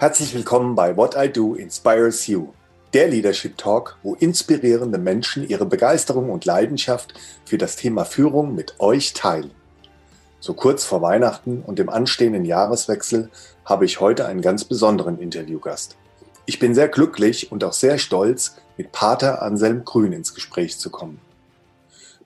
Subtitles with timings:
[0.00, 2.54] Herzlich willkommen bei What I Do Inspires You,
[2.94, 7.12] der Leadership Talk, wo inspirierende Menschen ihre Begeisterung und Leidenschaft
[7.44, 9.50] für das Thema Führung mit euch teilen.
[10.38, 13.28] So kurz vor Weihnachten und dem anstehenden Jahreswechsel
[13.66, 15.98] habe ich heute einen ganz besonderen Interviewgast.
[16.46, 20.88] Ich bin sehr glücklich und auch sehr stolz, mit Pater Anselm Grün ins Gespräch zu
[20.88, 21.20] kommen.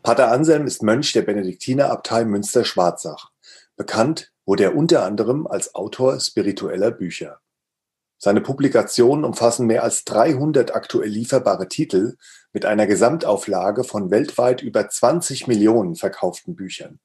[0.05, 3.31] Pater Anselm ist Mönch der Benediktinerabtei Münster-Schwarzach.
[3.77, 7.41] Bekannt wurde er unter anderem als Autor spiritueller Bücher.
[8.25, 12.17] Seine Publikationen umfassen mehr als 300 aktuell lieferbare Titel
[12.55, 17.01] mit einer Gesamtauflage von weltweit über 20 Millionen verkauften Büchern.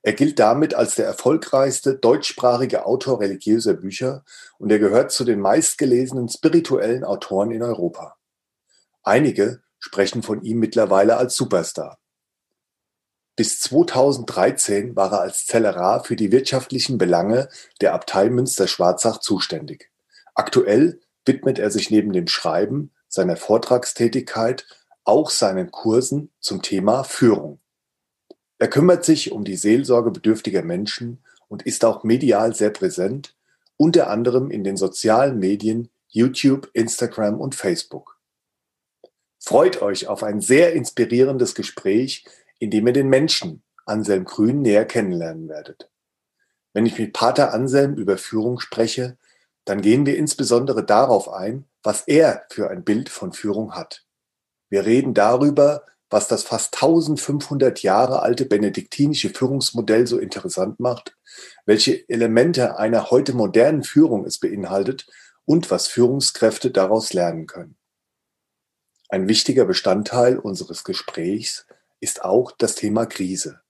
[0.00, 4.24] Er gilt damit als der erfolgreichste deutschsprachige Autor religiöser Bücher
[4.56, 8.16] und er gehört zu den meistgelesenen spirituellen Autoren in Europa.
[9.02, 11.98] Einige sprechen von ihm mittlerweile als Superstar.
[13.36, 17.50] Bis 2013 war er als Zellerar für die wirtschaftlichen Belange
[17.82, 19.90] der Abtei Münster-Schwarzach zuständig.
[20.38, 24.68] Aktuell widmet er sich neben dem Schreiben, seiner Vortragstätigkeit
[25.02, 27.58] auch seinen Kursen zum Thema Führung.
[28.58, 33.34] Er kümmert sich um die Seelsorge bedürftiger Menschen und ist auch medial sehr präsent,
[33.76, 38.20] unter anderem in den sozialen Medien YouTube, Instagram und Facebook.
[39.40, 42.24] Freut euch auf ein sehr inspirierendes Gespräch,
[42.60, 45.90] in dem ihr den Menschen Anselm Grün näher kennenlernen werdet.
[46.72, 49.18] Wenn ich mit Pater Anselm über Führung spreche,
[49.68, 54.06] dann gehen wir insbesondere darauf ein, was er für ein Bild von Führung hat.
[54.70, 61.16] Wir reden darüber, was das fast 1500 Jahre alte benediktinische Führungsmodell so interessant macht,
[61.66, 65.06] welche Elemente einer heute modernen Führung es beinhaltet
[65.44, 67.76] und was Führungskräfte daraus lernen können.
[69.10, 71.66] Ein wichtiger Bestandteil unseres Gesprächs
[72.00, 73.60] ist auch das Thema Krise.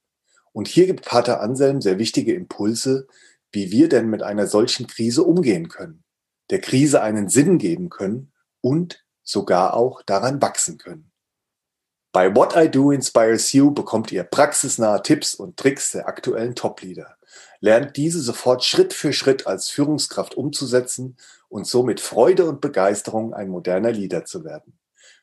[0.52, 3.06] Und hier gibt Pater Anselm sehr wichtige Impulse,
[3.52, 6.04] wie wir denn mit einer solchen Krise umgehen können,
[6.50, 11.10] der Krise einen Sinn geben können und sogar auch daran wachsen können.
[12.12, 17.16] Bei What I Do Inspires You bekommt ihr praxisnahe Tipps und Tricks der aktuellen Top-Leader.
[17.60, 21.19] Lernt diese sofort Schritt für Schritt als Führungskraft umzusetzen
[21.50, 24.78] und so mit Freude und Begeisterung ein moderner Leader zu werden.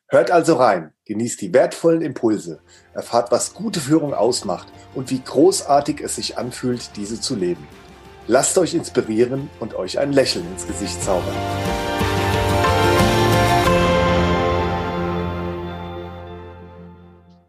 [0.07, 2.59] Hört also rein, genießt die wertvollen Impulse,
[2.93, 7.67] erfahrt, was gute Führung ausmacht und wie großartig es sich anfühlt, diese zu leben.
[8.27, 11.35] Lasst euch inspirieren und euch ein Lächeln ins Gesicht zaubern.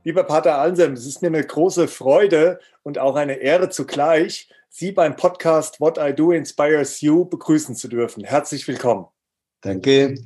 [0.05, 4.93] Lieber Pater Anselm, es ist mir eine große Freude und auch eine Ehre zugleich, Sie
[4.93, 8.23] beim Podcast What I Do Inspires You begrüßen zu dürfen.
[8.25, 9.07] Herzlich willkommen.
[9.63, 10.17] Danke.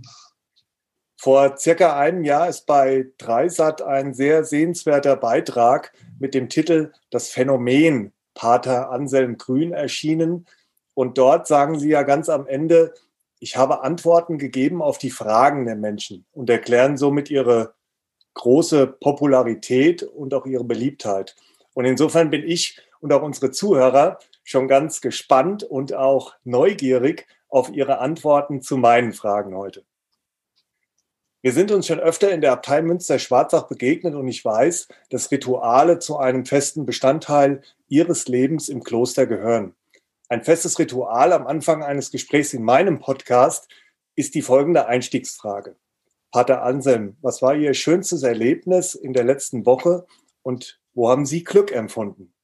[1.16, 7.28] Vor circa einem Jahr ist bei Dreisat ein sehr sehenswerter Beitrag mit dem Titel Das
[7.28, 10.46] Phänomen Pater Anselm Grün erschienen.
[10.94, 12.94] Und dort sagen Sie ja ganz am Ende,
[13.38, 17.74] ich habe Antworten gegeben auf die Fragen der Menschen und erklären somit ihre
[18.34, 21.36] große Popularität und auch ihre Beliebtheit.
[21.72, 27.70] Und insofern bin ich und auch unsere Zuhörer schon ganz gespannt und auch neugierig auf
[27.70, 29.84] Ihre Antworten zu meinen Fragen heute.
[31.42, 35.98] Wir sind uns schon öfter in der Abtei Münster-Schwarzach begegnet und ich weiß, dass Rituale
[35.98, 39.74] zu einem festen Bestandteil Ihres Lebens im Kloster gehören.
[40.28, 43.68] Ein festes Ritual am Anfang eines Gesprächs in meinem Podcast
[44.16, 45.76] ist die folgende Einstiegsfrage.
[46.30, 50.04] Pater Anselm, was war Ihr schönstes Erlebnis in der letzten Woche
[50.42, 52.34] und wo haben Sie Glück empfunden?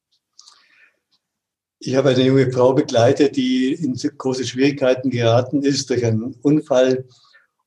[1.81, 7.05] Ich habe eine junge Frau begleitet, die in große Schwierigkeiten geraten ist durch einen Unfall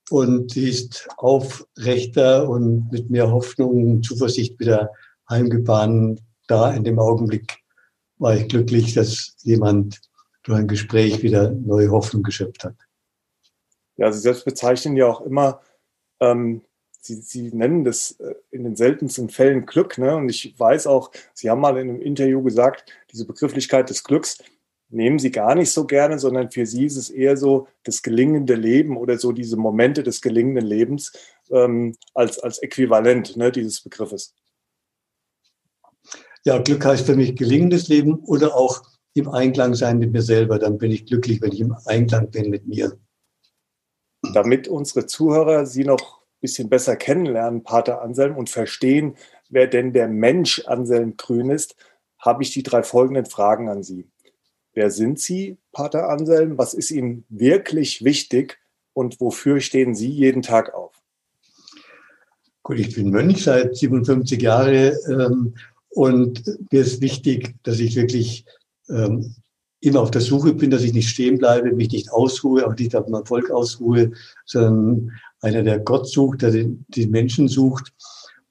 [0.09, 4.91] und die ist aufrechter und mit mehr Hoffnung und Zuversicht wieder
[5.29, 6.19] heimgefahren.
[6.47, 7.59] Da in dem Augenblick
[8.17, 10.01] war ich glücklich, dass jemand
[10.43, 12.75] durch ein Gespräch wieder neue Hoffnung geschöpft hat.
[13.97, 15.61] Ja, Sie selbst bezeichnen ja auch immer,
[16.19, 16.61] ähm,
[17.01, 19.97] Sie, Sie nennen das äh, in den seltensten Fällen Glück.
[19.97, 20.15] Ne?
[20.15, 24.37] Und ich weiß auch, Sie haben mal in einem Interview gesagt, diese Begrifflichkeit des Glücks,
[24.89, 28.55] nehmen sie gar nicht so gerne, sondern für sie ist es eher so das gelingende
[28.55, 31.13] Leben oder so diese Momente des gelingenden Lebens
[31.51, 34.33] ähm, als, als Äquivalent ne, dieses Begriffes.
[36.43, 38.81] Ja, Glück heißt für mich gelingendes Leben oder auch
[39.13, 40.57] im Einklang sein mit mir selber.
[40.57, 42.97] Dann bin ich glücklich, wenn ich im Einklang bin mit mir.
[44.33, 49.15] Damit unsere Zuhörer Sie noch ein bisschen besser kennenlernen, Pater Anselm, und verstehen,
[49.49, 51.75] wer denn der Mensch Anselm Grün ist,
[52.17, 54.09] habe ich die drei folgenden Fragen an Sie.
[54.73, 56.57] Wer sind Sie, Pater Anselm?
[56.57, 58.59] Was ist Ihnen wirklich wichtig
[58.93, 60.93] und wofür stehen Sie jeden Tag auf?
[62.63, 65.55] Gut, ich bin Mönch seit 57 Jahren ähm,
[65.89, 68.45] und mir ist wichtig, dass ich wirklich
[68.89, 69.35] ähm,
[69.81, 72.95] immer auf der Suche bin, dass ich nicht stehen bleibe, mich nicht ausruhe, auch nicht
[72.95, 74.11] auf meinem Volk ausruhe,
[74.45, 75.11] sondern
[75.41, 77.93] einer, der Gott sucht, der den, den Menschen sucht.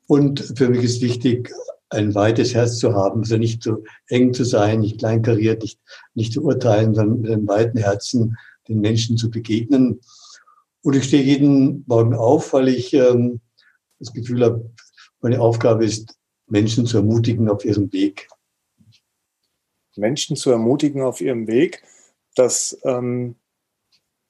[0.07, 1.53] Und für mich ist wichtig,
[1.91, 5.81] ein weites Herz zu haben, also nicht so eng zu sein, nicht kleinkariert, nicht,
[6.15, 8.37] nicht zu urteilen, sondern mit einem weiten Herzen
[8.69, 10.01] den Menschen zu begegnen.
[10.83, 13.41] Und ich stehe jeden Morgen auf, weil ich ähm,
[13.99, 14.71] das Gefühl habe,
[15.21, 16.15] meine Aufgabe ist,
[16.47, 18.29] Menschen zu ermutigen auf ihrem Weg.
[19.97, 21.83] Menschen zu ermutigen auf ihrem Weg,
[22.35, 23.35] das, ähm,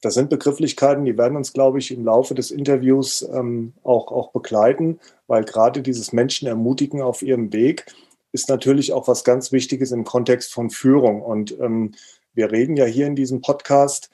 [0.01, 4.31] das sind Begrifflichkeiten, die werden uns, glaube ich, im Laufe des Interviews ähm, auch, auch
[4.31, 7.85] begleiten, weil gerade dieses Menschen ermutigen auf ihrem Weg
[8.31, 11.21] ist natürlich auch was ganz Wichtiges im Kontext von Führung.
[11.21, 11.93] Und ähm,
[12.33, 14.09] wir reden ja hier in diesem Podcast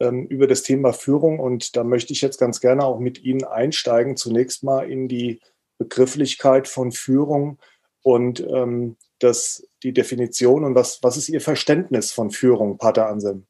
[0.00, 3.44] ähm, über das Thema Führung und da möchte ich jetzt ganz gerne auch mit Ihnen
[3.44, 4.16] einsteigen.
[4.16, 5.40] Zunächst mal in die
[5.78, 7.58] Begrifflichkeit von Führung
[8.02, 13.46] und ähm, das, die Definition und was, was ist Ihr Verständnis von Führung, Pater Anselm?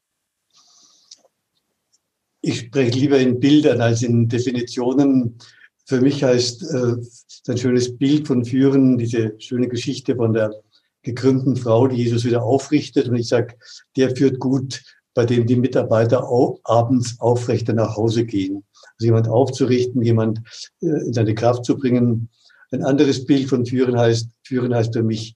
[2.41, 5.37] Ich spreche lieber in Bildern als in Definitionen.
[5.85, 6.95] Für mich heißt äh,
[7.51, 10.53] ein schönes Bild von Führen, diese schöne Geschichte von der
[11.01, 13.09] gekrümmten Frau, die Jesus wieder aufrichtet.
[13.09, 13.55] Und ich sage,
[13.95, 14.81] der führt gut
[15.19, 18.63] bei dem die Mitarbeiter auch abends aufrechter nach Hause gehen.
[18.93, 20.39] Also jemand aufzurichten, jemand
[20.81, 22.29] äh, in seine Kraft zu bringen.
[22.71, 25.35] Ein anderes Bild von Führen heißt, Führen heißt für mich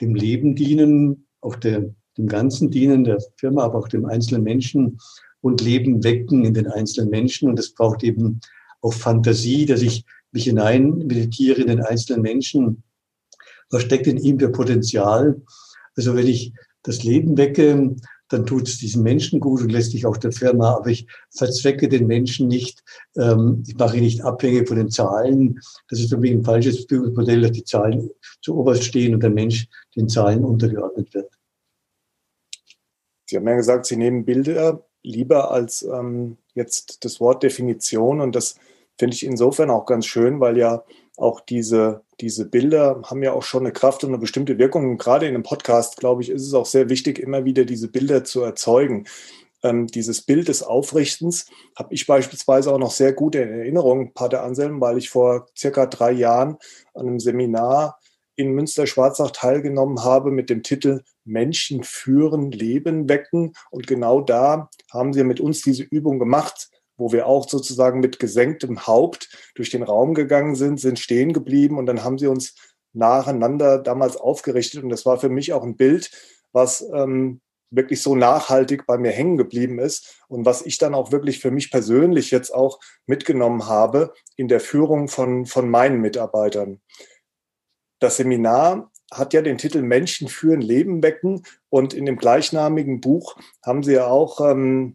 [0.00, 4.98] dem Leben dienen, auch der, dem Ganzen dienen, der Firma, aber auch dem einzelnen Menschen
[5.42, 7.50] und Leben wecken in den einzelnen Menschen.
[7.50, 8.40] Und das braucht eben
[8.80, 12.82] auch Fantasie, dass ich mich hinein meditiere in den einzelnen Menschen.
[13.70, 15.42] Was steckt in ihm für Potenzial?
[15.96, 16.52] Also wenn ich
[16.82, 17.94] das Leben wecke,
[18.28, 20.76] dann tut es diesen Menschen gut und letztlich auch der Firma.
[20.76, 22.82] Aber ich verzwecke den Menschen nicht,
[23.16, 25.60] ähm, ich mache ihn nicht abhängig von den Zahlen.
[25.88, 28.10] Das ist für mich ein falsches Führungsmodell, dass die Zahlen
[28.40, 31.30] zu oberst stehen und der Mensch den Zahlen untergeordnet wird.
[33.26, 38.34] Sie haben ja gesagt, Sie nehmen Bilder lieber als ähm, jetzt das Wort Definition und
[38.34, 38.56] das
[38.98, 40.84] finde ich insofern auch ganz schön, weil ja
[41.16, 44.90] auch diese, diese Bilder haben ja auch schon eine Kraft und eine bestimmte Wirkung.
[44.90, 47.88] Und gerade in einem Podcast, glaube ich, ist es auch sehr wichtig, immer wieder diese
[47.88, 49.06] Bilder zu erzeugen.
[49.62, 51.46] Ähm, dieses Bild des Aufrichtens
[51.76, 55.86] habe ich beispielsweise auch noch sehr gut in Erinnerung, Pater Anselm, weil ich vor circa
[55.86, 56.56] drei Jahren
[56.94, 58.00] an einem Seminar
[58.34, 63.52] in Münster-Schwarzach teilgenommen habe mit dem Titel Menschen führen, Leben wecken.
[63.70, 66.68] Und genau da haben sie mit uns diese Übung gemacht
[67.02, 71.78] wo wir auch sozusagen mit gesenktem Haupt durch den Raum gegangen sind, sind stehen geblieben
[71.78, 72.54] und dann haben sie uns
[72.92, 74.84] nacheinander damals aufgerichtet.
[74.84, 76.10] Und das war für mich auch ein Bild,
[76.52, 77.40] was ähm,
[77.70, 81.50] wirklich so nachhaltig bei mir hängen geblieben ist und was ich dann auch wirklich für
[81.50, 86.80] mich persönlich jetzt auch mitgenommen habe in der Führung von, von meinen Mitarbeitern.
[87.98, 93.36] Das Seminar hat ja den Titel Menschen führen, Leben wecken und in dem gleichnamigen Buch
[93.62, 94.94] haben sie ja auch ähm,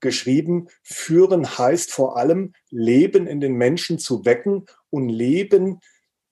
[0.00, 5.80] geschrieben, führen heißt vor allem, Leben in den Menschen zu wecken und Leben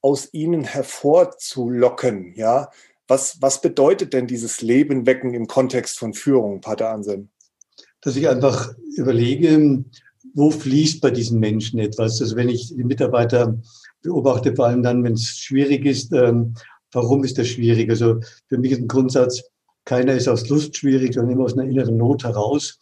[0.01, 2.35] aus ihnen hervorzulocken.
[2.37, 2.71] Ja,
[3.09, 7.29] was, was bedeutet denn dieses Leben wecken im Kontext von Führung, Pater Anselm?
[8.01, 9.85] Dass ich einfach überlege,
[10.35, 12.21] wo fließt bei diesen Menschen etwas?
[12.21, 13.59] Also wenn ich die Mitarbeiter
[14.03, 16.55] beobachte, vor allem dann, wenn es schwierig ist, ähm,
[16.97, 17.91] warum ist das schwierig?
[17.91, 19.45] Also für mich ist ein Grundsatz,
[19.85, 22.79] keiner ist aus Lust schwierig, sondern immer aus einer inneren Not heraus.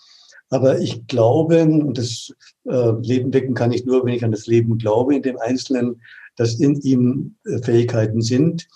[0.51, 2.31] Aber ich glaube, und das
[2.65, 6.01] äh, Leben wecken kann ich nur, wenn ich an das Leben glaube in dem Einzelnen,
[6.37, 8.69] dass in ihm äh, Fähigkeiten sind.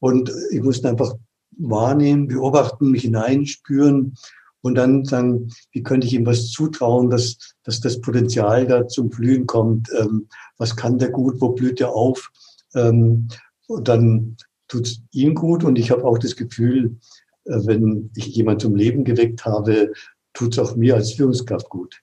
[0.00, 1.14] Und ich muss einfach
[1.58, 4.14] wahrnehmen, beobachten, mich hineinspüren
[4.62, 9.10] und dann sagen, wie könnte ich ihm was zutrauen, dass, dass das Potenzial da zum
[9.10, 9.90] Blühen kommt.
[10.00, 12.30] Ähm, was kann der gut, wo blüht er auf?
[12.74, 13.28] Ähm,
[13.66, 14.36] und dann
[14.68, 16.98] tut es ihm gut und ich habe auch das Gefühl,
[17.44, 19.92] äh, wenn ich jemand zum Leben geweckt habe,
[20.32, 22.02] tut es auch mir als Führungskraft gut.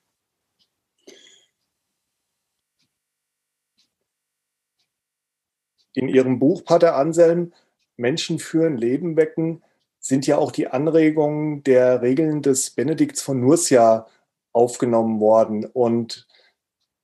[5.94, 7.54] In Ihrem Buch, Pater Anselm,
[7.96, 9.64] Menschen führen, Leben wecken,
[10.00, 14.08] sind ja auch die Anregungen der Regeln des Benedikts von Nursia
[14.52, 15.66] aufgenommen worden.
[15.66, 16.28] Und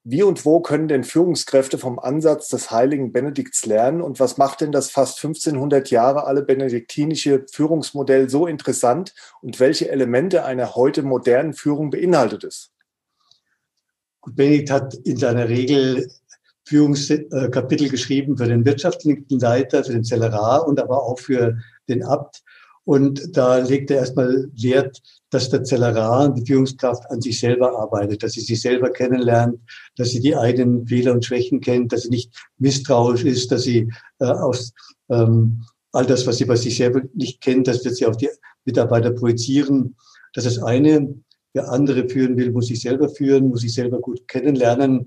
[0.04, 4.02] wie und wo können denn Führungskräfte vom Ansatz des heiligen Benedikts lernen?
[4.02, 9.14] Und was macht denn das fast 1500 Jahre alle benediktinische Führungsmodell so interessant?
[9.42, 12.70] Und welche Elemente einer heute modernen Führung beinhaltet es?
[14.26, 16.10] Benedikt hat in seiner Regel
[16.64, 22.42] Führungskapitel geschrieben für den wirtschaftlichen Leiter, für den Zellerar und aber auch für den Abt.
[22.84, 25.00] Und da legt er erstmal Wert,
[25.32, 29.58] dass der Zellerar, die Führungskraft an sich selber arbeitet, dass sie sich selber kennenlernt,
[29.96, 33.90] dass sie die eigenen Fehler und Schwächen kennt, dass sie nicht misstrauisch ist, dass sie
[34.20, 34.74] äh, aus,
[35.08, 38.28] ähm, all das, was sie bei sich selber nicht kennt, das wird sie auf die
[38.66, 39.96] Mitarbeiter projizieren.
[40.34, 41.14] Das ist eine.
[41.54, 45.06] Wer andere führen will, muss sich selber führen, muss sich selber gut kennenlernen.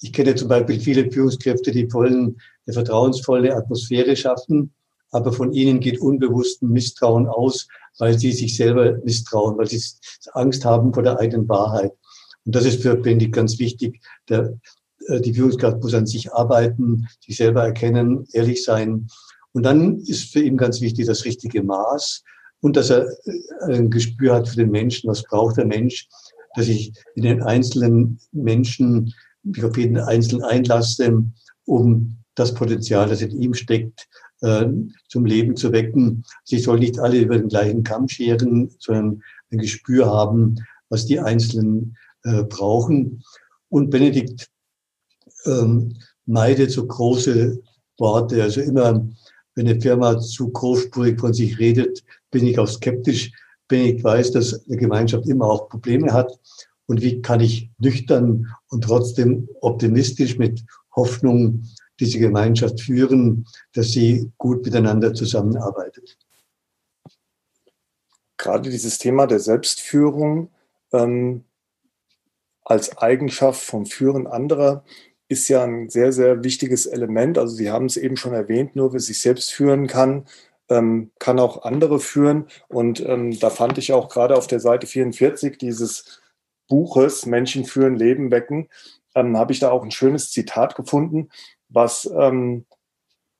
[0.00, 4.72] Ich kenne zum Beispiel viele Führungskräfte, die wollen eine vertrauensvolle Atmosphäre schaffen,
[5.10, 7.68] aber von ihnen geht unbewussten Misstrauen aus,
[7.98, 9.82] weil sie sich selber misstrauen, weil sie
[10.32, 11.92] Angst haben vor der eigenen Wahrheit.
[12.44, 14.00] Und das ist für Benedikt ganz wichtig.
[14.28, 14.58] Der,
[15.08, 19.08] äh, die Führungskraft muss an sich arbeiten, sich selber erkennen, ehrlich sein.
[19.52, 22.22] Und dann ist für ihn ganz wichtig das richtige Maß
[22.60, 26.08] und dass er äh, ein Gespür hat für den Menschen, was braucht der Mensch,
[26.54, 31.22] dass ich in den einzelnen Menschen mich auf jeden Einzelnen einlasse,
[31.64, 34.08] um das Potenzial, das in ihm steckt,
[34.42, 34.66] äh,
[35.08, 36.24] zum Leben zu wecken.
[36.44, 40.56] Sie soll nicht alle über den gleichen Kamm scheren, sondern ein Gespür haben,
[40.88, 43.22] was die Einzelnen äh, brauchen.
[43.68, 44.48] Und Benedikt
[45.44, 45.94] ähm,
[46.26, 47.62] meidet so große
[47.98, 48.42] Worte.
[48.42, 49.08] Also immer,
[49.54, 53.32] wenn eine Firma zu großspurig von sich redet, bin ich auch skeptisch.
[53.68, 56.38] Benedikt weiß, dass eine Gemeinschaft immer auch Probleme hat.
[56.86, 60.64] Und wie kann ich nüchtern und trotzdem optimistisch mit
[60.94, 61.64] Hoffnung
[62.00, 66.18] diese Gemeinschaft führen, dass sie gut miteinander zusammenarbeitet.
[68.36, 70.50] Gerade dieses Thema der Selbstführung
[70.92, 71.44] ähm,
[72.64, 74.84] als Eigenschaft vom Führen anderer
[75.28, 77.38] ist ja ein sehr, sehr wichtiges Element.
[77.38, 80.26] Also Sie haben es eben schon erwähnt, nur wer sich selbst führen kann,
[80.68, 82.46] ähm, kann auch andere führen.
[82.68, 86.20] Und ähm, da fand ich auch gerade auf der Seite 44 dieses
[86.68, 88.68] Buches Menschen führen, Leben wecken,
[89.14, 91.30] ähm, habe ich da auch ein schönes Zitat gefunden,
[91.76, 92.64] was ähm,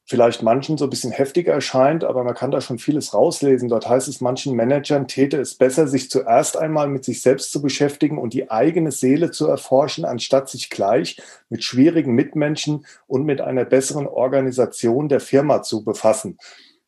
[0.05, 3.71] vielleicht manchen so ein bisschen heftiger erscheint, aber man kann da schon vieles rauslesen.
[3.71, 7.62] Dort heißt es, manchen Managern täte es besser, sich zuerst einmal mit sich selbst zu
[7.62, 13.40] beschäftigen und die eigene Seele zu erforschen, anstatt sich gleich mit schwierigen Mitmenschen und mit
[13.40, 16.38] einer besseren Organisation der Firma zu befassen.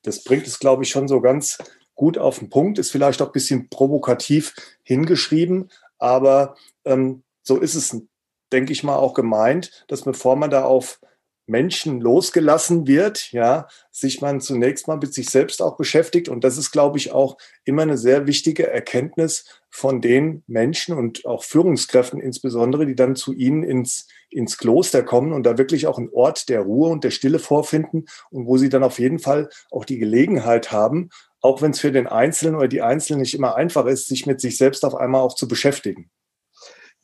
[0.03, 1.59] Das bringt es, glaube ich, schon so ganz
[1.95, 7.75] gut auf den Punkt, ist vielleicht auch ein bisschen provokativ hingeschrieben, aber ähm, so ist
[7.75, 8.01] es,
[8.53, 11.01] denke ich mal, auch gemeint, dass bevor man da auf
[11.49, 16.29] Menschen losgelassen wird, ja, sich man zunächst mal mit sich selbst auch beschäftigt.
[16.29, 21.27] Und das ist, glaube ich, auch immer eine sehr wichtige Erkenntnis von den Menschen und
[21.27, 25.99] auch Führungskräften insbesondere, die dann zu ihnen ins, ins Kloster kommen und da wirklich auch
[25.99, 29.49] einen Ort der Ruhe und der Stille vorfinden und wo sie dann auf jeden Fall
[29.71, 33.57] auch die Gelegenheit haben, auch wenn es für den Einzelnen oder die Einzelnen nicht immer
[33.57, 36.11] einfach ist, sich mit sich selbst auf einmal auch zu beschäftigen.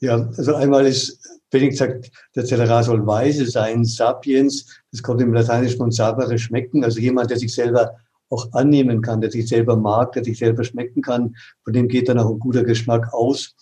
[0.01, 1.19] Ja, also einmal ist
[1.51, 6.83] Benedikt sagt, der Zellerar soll weise sein, sapiens, das kommt im Lateinischen von sapere schmecken,
[6.83, 7.97] also jemand, der sich selber
[8.29, 12.09] auch annehmen kann, der sich selber mag, der sich selber schmecken kann, von dem geht
[12.09, 13.55] dann auch ein guter Geschmack aus.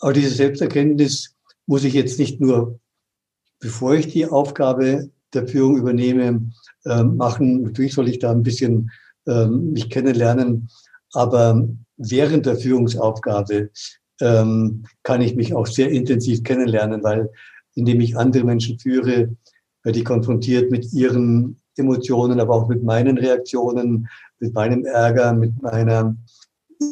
[0.00, 2.80] Aber diese Selbsterkenntnis muss ich jetzt nicht nur,
[3.60, 6.50] bevor ich die Aufgabe der Führung übernehme,
[6.84, 7.62] äh, machen.
[7.62, 8.90] Natürlich soll ich da ein bisschen
[9.26, 10.68] äh, mich kennenlernen,
[11.12, 13.70] aber während der Führungsaufgabe
[14.20, 17.30] ähm, kann ich mich auch sehr intensiv kennenlernen, weil
[17.74, 19.34] indem ich andere Menschen führe,
[19.82, 25.60] werde ich konfrontiert mit ihren Emotionen, aber auch mit meinen Reaktionen, mit meinem Ärger, mit
[25.62, 26.16] meiner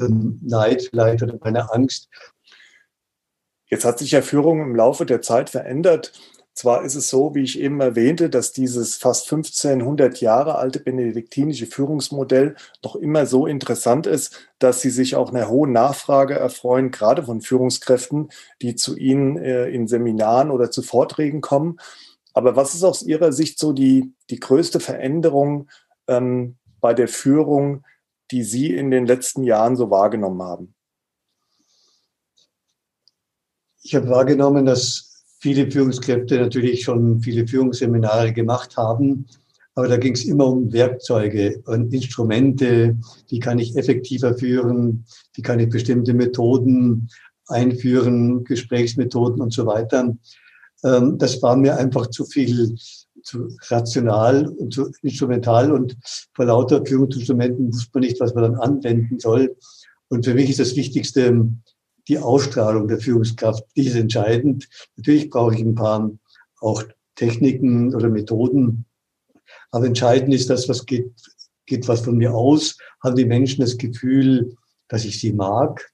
[0.01, 2.09] ähm, Neid vielleicht oder meiner Angst.
[3.67, 6.13] Jetzt hat sich ja Führung im Laufe der Zeit verändert.
[6.55, 11.67] Zwar ist es so, wie ich eben erwähnte, dass dieses fast 1500 Jahre alte benediktinische
[11.67, 17.23] Führungsmodell noch immer so interessant ist, dass sie sich auch einer hohen Nachfrage erfreuen, gerade
[17.23, 18.31] von Führungskräften,
[18.63, 21.79] die zu ihnen äh, in Seminaren oder zu Vorträgen kommen.
[22.33, 25.69] Aber was ist aus Ihrer Sicht so die, die größte Veränderung
[26.09, 27.85] ähm, bei der Führung,
[28.31, 30.75] die Sie in den letzten Jahren so wahrgenommen haben?
[33.83, 35.10] Ich habe wahrgenommen, dass
[35.41, 39.27] viele Führungskräfte natürlich schon viele Führungsseminare gemacht haben.
[39.75, 42.97] Aber da ging es immer um Werkzeuge und Instrumente.
[43.29, 45.05] Wie kann ich effektiver führen?
[45.35, 47.09] Wie kann ich bestimmte Methoden
[47.51, 50.17] einführen, Gesprächsmethoden und so weiter.
[50.85, 52.77] Ähm, das war mir einfach zu viel,
[53.23, 55.97] zu rational und zu instrumental und
[56.35, 59.57] vor lauter Führungsinstrumenten wusste man nicht, was man dann anwenden soll.
[60.09, 61.49] Und für mich ist das Wichtigste,
[62.11, 64.69] die Ausstrahlung der Führungskraft, die ist entscheidend.
[64.97, 66.11] Natürlich brauche ich ein paar
[66.61, 66.83] auch
[67.15, 68.85] Techniken oder Methoden,
[69.71, 71.13] aber entscheidend ist das, was geht,
[71.67, 72.77] geht was von mir aus.
[73.01, 74.57] Haben die Menschen das Gefühl,
[74.89, 75.89] dass ich sie mag?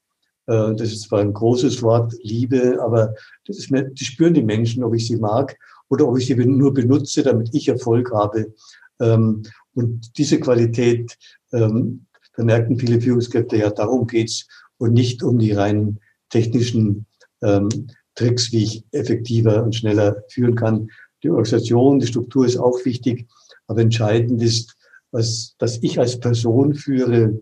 [0.47, 3.13] Äh, das ist zwar ein großes Wort, Liebe, aber
[3.45, 5.55] das ist mir, die spüren die Menschen, ob ich sie mag
[5.87, 8.55] oder ob ich sie nur benutze, damit ich Erfolg habe.
[8.99, 9.43] Ähm,
[9.75, 11.15] und diese Qualität,
[11.53, 14.47] ähm, da merken viele Führungskräfte, ja, darum geht's
[14.79, 17.05] und nicht um die reinen technischen
[17.41, 17.69] ähm,
[18.15, 20.89] Tricks, wie ich effektiver und schneller führen kann.
[21.23, 23.27] Die Organisation, die Struktur ist auch wichtig,
[23.67, 24.75] aber entscheidend ist,
[25.11, 27.41] was, das ich als Person führe.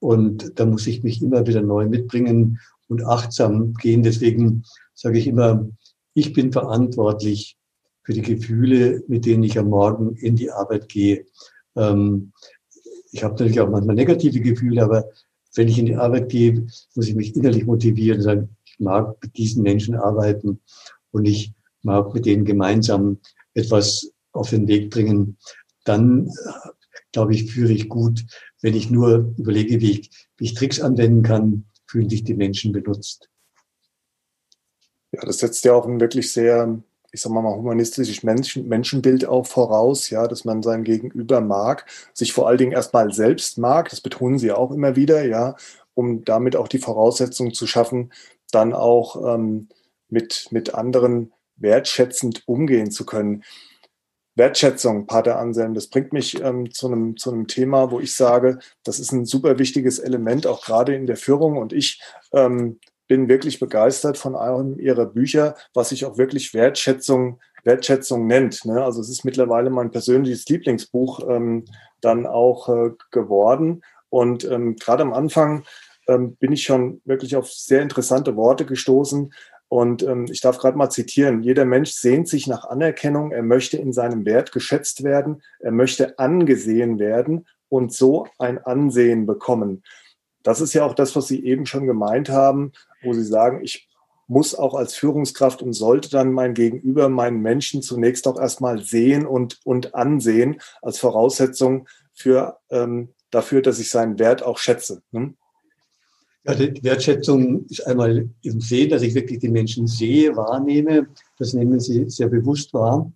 [0.00, 4.02] Und da muss ich mich immer wieder neu mitbringen und achtsam gehen.
[4.02, 4.64] Deswegen
[4.94, 5.68] sage ich immer,
[6.14, 7.56] ich bin verantwortlich
[8.02, 11.24] für die Gefühle, mit denen ich am Morgen in die Arbeit gehe.
[11.74, 12.32] Ähm,
[13.10, 15.08] ich habe natürlich auch manchmal negative Gefühle, aber
[15.54, 19.16] wenn ich in die Arbeit gehe, muss ich mich innerlich motivieren und sagen, ich mag
[19.22, 20.60] mit diesen Menschen arbeiten
[21.10, 23.18] und ich mag mit denen gemeinsam
[23.54, 25.38] etwas auf den Weg bringen.
[25.84, 26.30] Dann,
[27.12, 28.24] glaube ich, führe ich gut.
[28.60, 32.72] Wenn ich nur überlege, wie ich, wie ich Tricks anwenden kann, fühlen sich die Menschen
[32.72, 33.28] benutzt.
[35.12, 36.82] Ja, das setzt ja auch ein wirklich sehr
[37.14, 42.32] ich sag mal, humanistisches Menschen, Menschenbild auch voraus, ja, dass man sein Gegenüber mag, sich
[42.32, 45.54] vor allen Dingen erstmal selbst mag, das betonen sie auch immer wieder, ja,
[45.94, 48.12] um damit auch die Voraussetzungen zu schaffen,
[48.50, 49.68] dann auch ähm,
[50.08, 53.44] mit, mit anderen wertschätzend umgehen zu können.
[54.34, 58.58] Wertschätzung, Pater Anselm, das bringt mich ähm, zu, einem, zu einem Thema, wo ich sage,
[58.82, 61.58] das ist ein super wichtiges Element, auch gerade in der Führung.
[61.58, 62.02] Und ich
[62.32, 68.64] ähm, bin wirklich begeistert von einem ihrer Bücher, was sich auch wirklich Wertschätzung, Wertschätzung nennt.
[68.64, 68.82] Ne?
[68.82, 71.64] Also es ist mittlerweile mein persönliches Lieblingsbuch ähm,
[72.00, 73.82] dann auch äh, geworden.
[74.08, 75.64] Und ähm, gerade am Anfang
[76.08, 79.32] ähm, bin ich schon wirklich auf sehr interessante Worte gestoßen.
[79.68, 83.76] Und ähm, ich darf gerade mal zitieren, jeder Mensch sehnt sich nach Anerkennung, er möchte
[83.76, 89.82] in seinem Wert geschätzt werden, er möchte angesehen werden und so ein Ansehen bekommen.
[90.44, 92.72] Das ist ja auch das, was Sie eben schon gemeint haben,
[93.04, 93.88] wo Sie sagen, ich
[94.26, 99.26] muss auch als Führungskraft und sollte dann mein Gegenüber, meinen Menschen zunächst auch erstmal sehen
[99.26, 105.02] und, und ansehen als Voraussetzung für, ähm, dafür, dass ich seinen Wert auch schätze.
[105.12, 105.34] Ne?
[106.44, 111.08] Ja, die Wertschätzung ist einmal im Sehen, dass ich wirklich die Menschen sehe, wahrnehme.
[111.38, 113.10] Das nehmen Sie sehr bewusst wahr.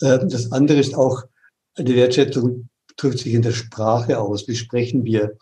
[0.00, 1.22] Ähm, das andere ist auch,
[1.78, 4.48] die Wertschätzung drückt sich in der Sprache aus.
[4.48, 5.36] Wie sprechen wir?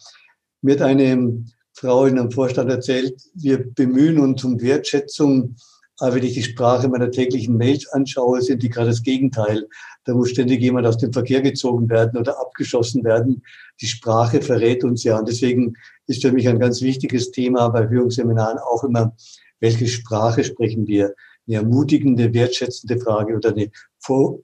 [0.62, 1.45] Mir hat eine
[1.83, 5.57] Frau in einem Vorstand erzählt, wir bemühen uns um Wertschätzung,
[5.99, 9.66] aber wenn ich die Sprache meiner täglichen Mails anschaue, sind die gerade das Gegenteil.
[10.05, 13.42] Da muss ständig jemand aus dem Verkehr gezogen werden oder abgeschossen werden.
[13.81, 15.18] Die Sprache verrät uns ja.
[15.18, 15.75] Und deswegen
[16.07, 19.16] ist für mich ein ganz wichtiges Thema bei Führungsseminaren auch immer,
[19.59, 21.14] welche Sprache sprechen wir?
[21.49, 24.38] Eine ermutigende, wertschätzende Frage oder eine vor,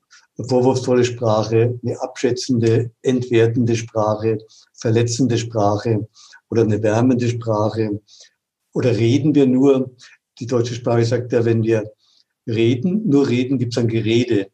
[0.49, 4.39] vorwurfsvolle Sprache, eine abschätzende, entwertende Sprache,
[4.75, 6.09] verletzende Sprache
[6.51, 8.01] oder eine wärmende Sprache?
[8.73, 9.95] Oder reden wir nur,
[10.39, 11.91] die deutsche Sprache sagt ja, wenn wir
[12.47, 14.51] reden, nur reden, gibt es ein Gerede.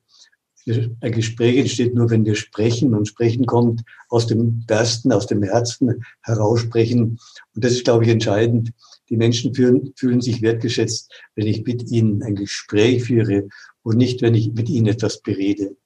[0.66, 5.42] Ein Gespräch entsteht nur, wenn wir sprechen und sprechen kommt aus dem Bersten, aus dem
[5.42, 7.18] Herzen heraussprechen.
[7.54, 8.72] Und das ist, glaube ich, entscheidend.
[9.11, 13.48] Die Menschen fühlen, fühlen sich wertgeschätzt, wenn ich mit ihnen ein Gespräch führe
[13.83, 15.76] und nicht, wenn ich mit ihnen etwas berede.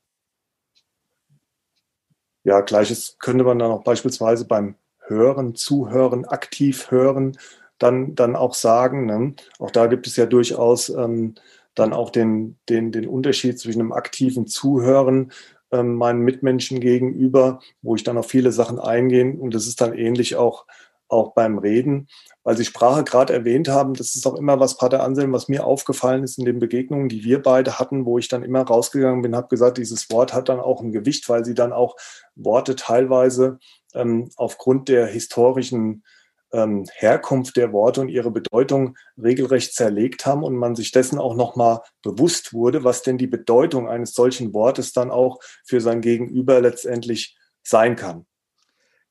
[2.44, 4.76] Ja, gleiches könnte man dann auch beispielsweise beim
[5.08, 7.36] Hören, Zuhören, aktiv hören,
[7.78, 9.06] dann, dann auch sagen.
[9.06, 9.34] Ne?
[9.58, 11.34] Auch da gibt es ja durchaus ähm,
[11.74, 15.32] dann auch den, den, den Unterschied zwischen einem aktiven Zuhören
[15.70, 19.32] ähm, meinen Mitmenschen gegenüber, wo ich dann auf viele Sachen eingehe.
[19.32, 20.66] Und das ist dann ähnlich auch,
[21.08, 22.08] auch beim Reden.
[22.48, 25.66] Weil Sie Sprache gerade erwähnt haben, das ist auch immer was, Pater Anselm, was mir
[25.66, 29.36] aufgefallen ist in den Begegnungen, die wir beide hatten, wo ich dann immer rausgegangen bin,
[29.36, 31.94] habe gesagt, dieses Wort hat dann auch ein Gewicht, weil Sie dann auch
[32.36, 33.58] Worte teilweise
[33.92, 36.04] ähm, aufgrund der historischen
[36.50, 41.34] ähm, Herkunft der Worte und ihre Bedeutung regelrecht zerlegt haben und man sich dessen auch
[41.34, 46.62] nochmal bewusst wurde, was denn die Bedeutung eines solchen Wortes dann auch für sein Gegenüber
[46.62, 48.24] letztendlich sein kann.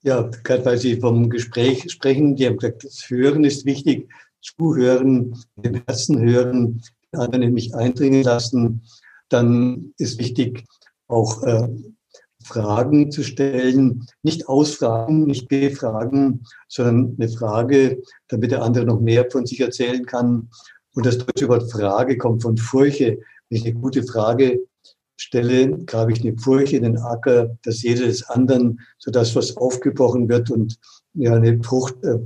[0.08, 5.36] Ja, gerade weil Sie vom Gespräch sprechen, die haben gesagt, das Hören ist wichtig, zuhören,
[5.58, 8.84] den Herzen hören, den anderen in eindringen lassen.
[9.28, 10.64] Dann ist wichtig,
[11.10, 11.68] auch äh,
[12.42, 19.30] Fragen zu stellen, nicht ausfragen, nicht befragen, sondern eine Frage, damit der andere noch mehr
[19.30, 20.48] von sich erzählen kann.
[20.96, 23.20] Und das deutsche Wort Frage kommt von Furche.
[23.50, 24.62] Wenn ich eine gute Frage
[25.18, 30.30] stelle, grabe ich eine Furche in den Acker der Seele des anderen, sodass was aufgebrochen
[30.30, 30.80] wird und
[31.14, 32.20] ja, eine Frucht äh,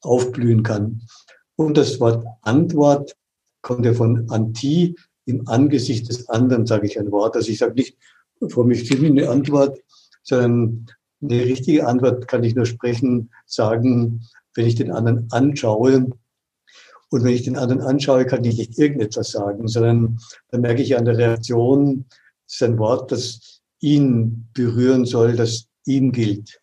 [0.00, 1.02] aufblühen kann.
[1.56, 3.14] Und das Wort Antwort
[3.62, 4.96] kommt ja von Anti,
[5.26, 7.34] im Angesicht des anderen sage ich ein Wort.
[7.36, 7.96] Also ich sage nicht,
[8.48, 9.78] vor mich fiel eine Antwort,
[10.22, 10.86] sondern
[11.22, 16.10] eine richtige Antwort kann ich nur sprechen, sagen, wenn ich den anderen anschaue.
[17.14, 20.18] Und wenn ich den anderen anschaue, kann ich nicht irgendetwas sagen, sondern
[20.50, 22.06] dann merke ich an der Reaktion,
[22.44, 26.60] es ist ein Wort, das ihn berühren soll, das ihm gilt.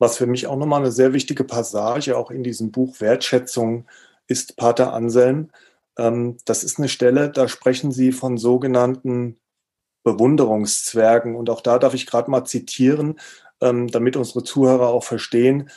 [0.00, 3.86] Was für mich auch nochmal eine sehr wichtige Passage auch in diesem Buch Wertschätzung
[4.26, 5.52] ist, Pater Anselm,
[5.98, 9.38] ähm, das ist eine Stelle, da sprechen Sie von sogenannten
[10.02, 11.36] Bewunderungszwergen.
[11.36, 13.20] Und auch da darf ich gerade mal zitieren,
[13.60, 15.70] ähm, damit unsere Zuhörer auch verstehen,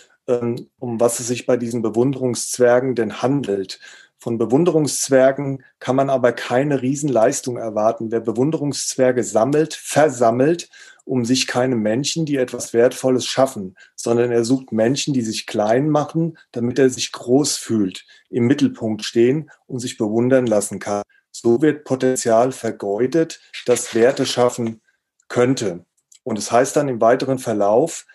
[0.80, 3.80] um was es sich bei diesen Bewunderungszwergen denn handelt.
[4.18, 8.12] Von Bewunderungszwergen kann man aber keine Riesenleistung erwarten.
[8.12, 10.70] Wer Bewunderungszwerge sammelt, versammelt,
[11.06, 15.90] um sich keine Menschen, die etwas Wertvolles schaffen, sondern er sucht Menschen, die sich klein
[15.90, 21.02] machen, damit er sich groß fühlt, im Mittelpunkt stehen und sich bewundern lassen kann.
[21.32, 24.82] So wird Potenzial vergeudet, das Werte schaffen
[25.30, 25.86] könnte.
[26.24, 28.06] Und es das heißt dann im weiteren Verlauf,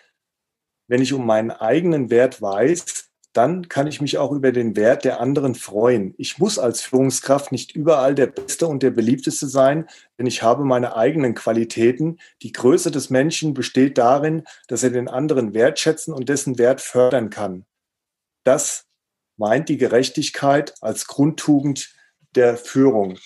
[0.87, 5.05] wenn ich um meinen eigenen Wert weiß, dann kann ich mich auch über den Wert
[5.05, 6.15] der anderen freuen.
[6.17, 10.65] Ich muss als Führungskraft nicht überall der Beste und der Beliebteste sein, denn ich habe
[10.65, 12.17] meine eigenen Qualitäten.
[12.41, 17.29] Die Größe des Menschen besteht darin, dass er den anderen wertschätzen und dessen Wert fördern
[17.29, 17.65] kann.
[18.43, 18.85] Das
[19.35, 21.93] meint die Gerechtigkeit als Grundtugend
[22.33, 23.19] der Führung.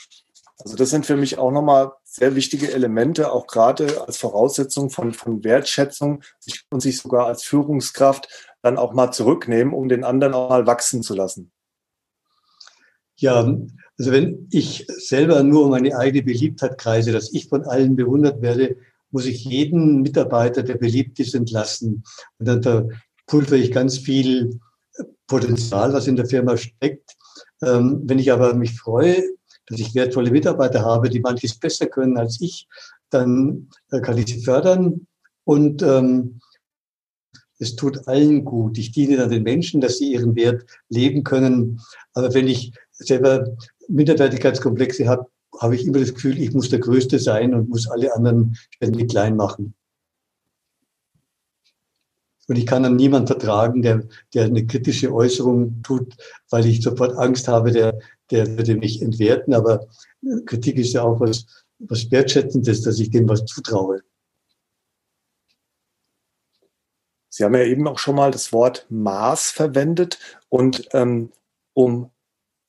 [0.59, 5.13] Also das sind für mich auch nochmal sehr wichtige Elemente, auch gerade als Voraussetzung von,
[5.13, 6.21] von Wertschätzung
[6.69, 8.27] und sich sogar als Führungskraft
[8.61, 11.51] dann auch mal zurücknehmen, um den anderen auch mal wachsen zu lassen.
[13.15, 13.37] Ja,
[13.97, 18.75] also wenn ich selber nur meine eigene Beliebtheit kreise, dass ich von allen bewundert werde,
[19.11, 22.03] muss ich jeden Mitarbeiter, der beliebt ist, entlassen.
[22.39, 24.59] Und dann verpulver ich ganz viel
[25.27, 27.15] Potenzial, was in der Firma steckt.
[27.63, 29.23] Ähm, wenn ich aber mich freue,
[29.71, 32.67] dass ich wertvolle Mitarbeiter habe, die manches besser können als ich,
[33.09, 35.07] dann äh, kann ich sie fördern
[35.45, 36.41] und ähm,
[37.57, 38.77] es tut allen gut.
[38.77, 41.79] Ich diene dann den Menschen, dass sie ihren Wert leben können.
[42.13, 43.55] Aber wenn ich selber
[43.87, 45.27] Minderwertigkeitskomplexe habe,
[45.59, 49.11] habe ich immer das Gefühl, ich muss der Größte sein und muss alle anderen ständig
[49.11, 49.75] klein machen.
[52.47, 54.03] Und ich kann dann niemand vertragen, der,
[54.33, 56.15] der eine kritische Äußerung tut,
[56.49, 57.99] weil ich sofort Angst habe, der,
[58.31, 59.53] der würde mich entwerten.
[59.53, 59.87] Aber
[60.45, 61.45] Kritik ist ja auch was,
[61.79, 64.01] was Wertschätzendes, dass ich dem was zutraue.
[67.29, 71.31] Sie haben ja eben auch schon mal das Wort Maß verwendet und ähm,
[71.73, 72.11] um,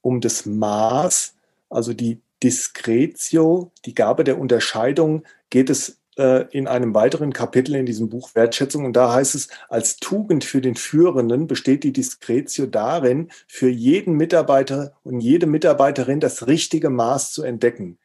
[0.03, 1.35] um das Maß,
[1.69, 7.87] also die Discretio, die Gabe der Unterscheidung, geht es äh, in einem weiteren Kapitel in
[7.87, 12.67] diesem Buch Wertschätzung und da heißt es, als Tugend für den Führenden besteht die Discretio
[12.67, 17.99] darin, für jeden Mitarbeiter und jede Mitarbeiterin das richtige Maß zu entdecken.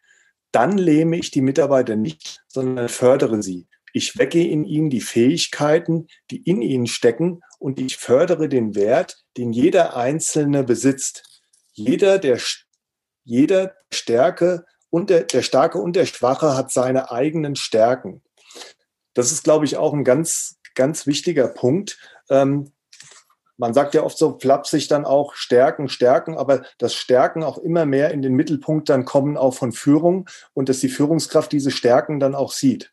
[0.54, 3.67] Dann lähme ich die Mitarbeiter nicht, sondern fördere sie.
[3.93, 9.24] Ich wecke in ihnen die Fähigkeiten, die in ihnen stecken und ich fördere den Wert,
[9.38, 11.41] den jeder Einzelne besitzt.
[11.74, 12.39] Jeder der,
[13.24, 14.65] jeder Stärke
[14.98, 18.24] und der, der Starke und der Schwache hat seine eigenen Stärken.
[19.14, 22.00] Das ist, glaube ich, auch ein ganz, ganz wichtiger Punkt.
[22.32, 22.72] Ähm,
[23.58, 27.86] man sagt ja oft so flapsig dann auch Stärken, Stärken, aber das Stärken auch immer
[27.86, 32.20] mehr in den Mittelpunkt dann kommen auch von Führung und dass die Führungskraft diese Stärken
[32.20, 32.92] dann auch sieht.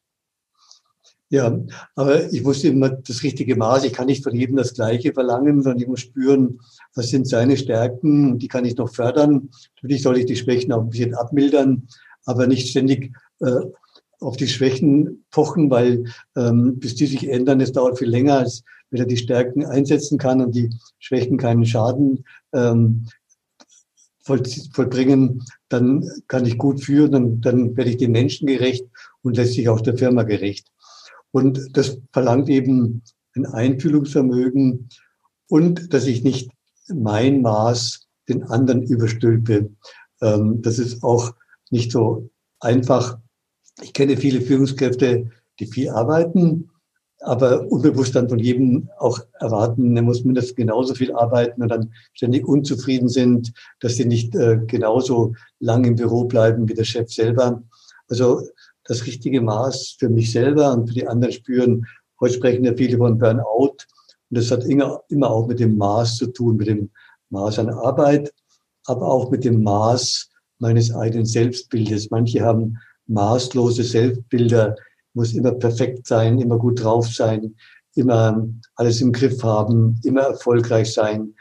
[1.35, 1.59] Ja,
[1.97, 3.83] aber ich muss immer das richtige Maß.
[3.83, 6.61] Ich kann nicht von jedem das Gleiche verlangen, sondern ich muss spüren,
[6.95, 9.51] was sind seine Stärken, die kann ich noch fördern.
[9.75, 11.89] Natürlich soll ich die Schwächen auch ein bisschen abmildern,
[12.25, 13.63] aber nicht ständig äh,
[14.21, 16.05] auf die Schwächen pochen, weil
[16.37, 20.19] ähm, bis die sich ändern, es dauert viel länger, als wenn er die Stärken einsetzen
[20.19, 20.71] kann und die
[21.01, 23.09] Schwächen keinen Schaden ähm,
[24.21, 24.41] voll,
[24.73, 28.87] vollbringen, dann kann ich gut führen, dann, dann werde ich den Menschen gerecht
[29.23, 30.71] und letztlich auch der Firma gerecht.
[31.35, 33.03] Und das verlangt eben
[33.35, 34.89] ein Einfühlungsvermögen
[35.49, 36.53] und dass ich nicht
[36.87, 39.71] mein Maß den anderen überstülpe.
[40.23, 41.35] Ähm, das ist auch
[41.71, 43.19] nicht so einfach.
[43.83, 46.71] Ich kenne viele Führungskräfte, die viel arbeiten,
[47.19, 51.93] aber unbewusst dann von jedem auch erwarten, er muss mindestens genauso viel arbeiten und dann
[52.13, 57.13] ständig unzufrieden sind, dass sie nicht äh, genauso lang im Büro bleiben wie der Chef
[57.13, 57.61] selber.
[58.09, 58.47] Also
[58.85, 61.87] das richtige Maß für mich selber und für die anderen spüren.
[62.21, 63.77] Heute sprechen ja viele von Burnout.
[64.31, 66.91] Und das hat immer, auch mit dem Maß zu tun, mit dem
[67.31, 68.33] Maß an Arbeit,
[68.87, 72.11] aber auch mit dem Maß meines eigenen Selbstbildes.
[72.11, 74.77] Manche haben maßlose Selbstbilder,
[75.15, 77.55] muss immer perfekt sein, immer gut drauf sein,
[77.95, 81.35] immer alles im Griff haben, immer erfolgreich sein.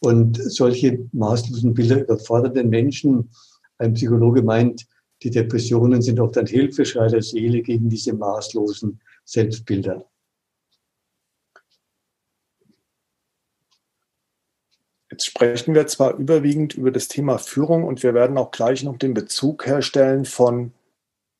[0.00, 3.30] Und solche maßlosen Bilder überfordern den Menschen.
[3.78, 4.86] Ein Psychologe meint,
[5.22, 10.04] die Depressionen sind oft ein Hilfeschrei der Seele gegen diese maßlosen Selbstbilder.
[15.10, 18.96] Jetzt sprechen wir zwar überwiegend über das Thema Führung und wir werden auch gleich noch
[18.96, 20.72] den Bezug herstellen von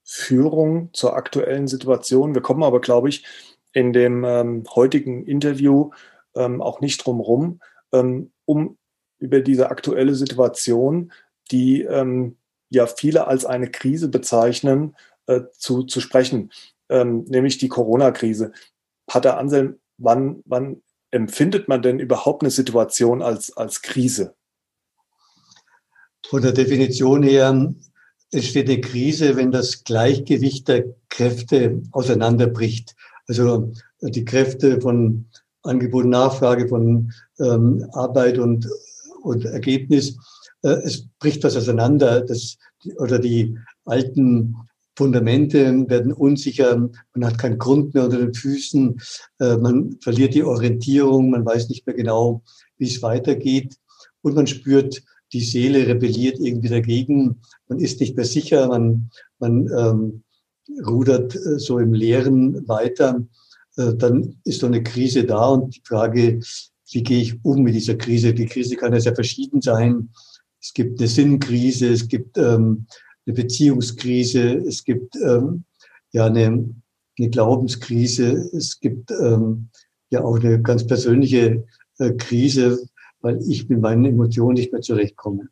[0.05, 2.35] Führung zur aktuellen Situation.
[2.35, 3.25] Wir kommen aber, glaube ich,
[3.73, 5.91] in dem ähm, heutigen Interview
[6.37, 7.61] ähm, auch nicht drum herum,
[7.93, 8.79] ähm, um
[9.19, 11.13] über diese aktuelle Situation,
[11.51, 12.37] die ähm,
[12.75, 16.51] ja viele als eine Krise bezeichnen, äh, zu, zu sprechen,
[16.89, 18.53] ähm, nämlich die Corona-Krise.
[19.07, 24.35] Pater Anselm, wann, wann empfindet man denn überhaupt eine Situation als, als Krise?
[26.29, 27.75] Von der Definition her
[28.31, 32.95] entsteht eine Krise, wenn das Gleichgewicht der Kräfte auseinanderbricht.
[33.29, 35.27] Also die Kräfte von
[35.63, 38.69] Angebot und Nachfrage, von ähm, Arbeit und,
[39.23, 40.17] und Ergebnis.
[40.65, 42.23] Äh, es bricht was auseinander.
[42.23, 42.57] Das,
[42.97, 44.57] oder die alten
[44.97, 49.01] Fundamente werden unsicher, man hat keinen Grund mehr unter den Füßen,
[49.41, 52.43] äh, man verliert die Orientierung, man weiß nicht mehr genau,
[52.79, 53.77] wie es weitergeht
[54.23, 59.69] und man spürt, die Seele rebelliert irgendwie dagegen, man ist nicht mehr sicher, man, man
[59.77, 60.23] ähm,
[60.87, 63.21] rudert äh, so im Leeren weiter,
[63.77, 66.39] dann ist so eine Krise da und die Frage,
[66.93, 68.33] wie gehe ich um mit dieser Krise?
[68.33, 70.11] Die Krise kann ja sehr verschieden sein.
[70.65, 72.87] Es gibt eine Sinnkrise, es gibt ähm,
[73.27, 75.65] eine Beziehungskrise, es gibt ähm,
[76.13, 76.75] ja eine,
[77.19, 79.69] eine Glaubenskrise, es gibt ähm,
[80.09, 81.67] ja auch eine ganz persönliche
[81.99, 82.89] äh, Krise,
[83.21, 85.51] weil ich mit meinen Emotionen nicht mehr zurechtkomme.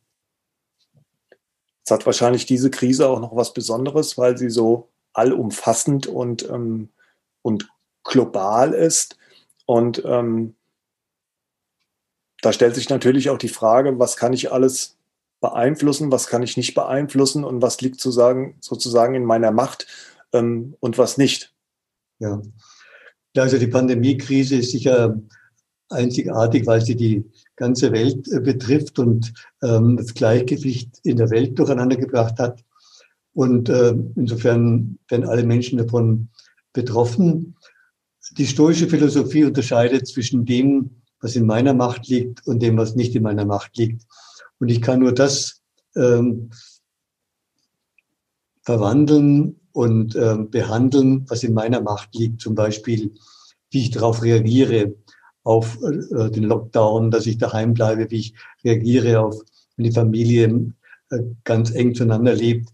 [1.85, 6.89] Es hat wahrscheinlich diese Krise auch noch was Besonderes, weil sie so allumfassend und, ähm,
[7.43, 7.69] und
[8.03, 9.19] global ist.
[9.67, 10.55] Und ähm,
[12.41, 14.97] da stellt sich natürlich auch die Frage, was kann ich alles
[15.43, 19.87] beeinflussen, was kann ich nicht beeinflussen und was liegt sozusagen, sozusagen in meiner Macht
[20.33, 21.53] ähm, und was nicht.
[22.21, 22.41] Ja.
[23.37, 25.21] also die Pandemiekrise ist sicher
[25.91, 27.25] einzigartig, weil sie die
[27.57, 32.65] ganze Welt äh, betrifft und ähm, das Gleichgewicht in der Welt durcheinander gebracht hat.
[33.35, 36.29] Und äh, insofern werden alle Menschen davon
[36.73, 37.57] betroffen.
[38.39, 43.15] Die stoische Philosophie unterscheidet zwischen dem, was in meiner Macht liegt und dem, was nicht
[43.17, 44.03] in meiner Macht liegt.
[44.63, 45.61] Und ich kann nur das
[45.97, 46.51] ähm,
[48.61, 52.41] verwandeln und ähm, behandeln, was in meiner Macht liegt.
[52.41, 53.13] Zum Beispiel,
[53.73, 54.95] wie ich darauf reagiere,
[55.43, 59.43] auf äh, den Lockdown, dass ich daheim bleibe, wie ich reagiere auf,
[59.77, 60.73] wenn die Familie
[61.11, 62.69] äh, ganz eng zueinander lebt,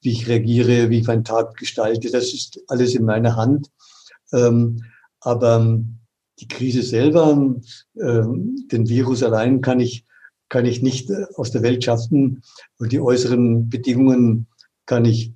[0.00, 2.12] wie ich reagiere, wie ich meinen Tag gestalte.
[2.12, 3.68] Das ist alles in meiner Hand.
[4.32, 4.84] Ähm,
[5.18, 5.98] aber ähm,
[6.38, 7.32] die Krise selber,
[8.00, 10.04] ähm, den Virus allein kann ich
[10.52, 12.42] kann ich nicht äh, aus der Welt schaffen
[12.78, 14.46] und die äußeren Bedingungen
[14.84, 15.32] kann ich,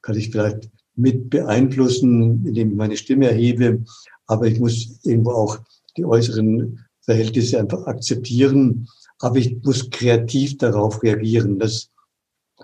[0.00, 3.84] kann ich vielleicht mit beeinflussen, indem ich meine Stimme erhebe,
[4.26, 5.58] aber ich muss irgendwo auch
[5.98, 11.58] die äußeren Verhältnisse einfach akzeptieren, aber ich muss kreativ darauf reagieren.
[11.58, 11.90] Das,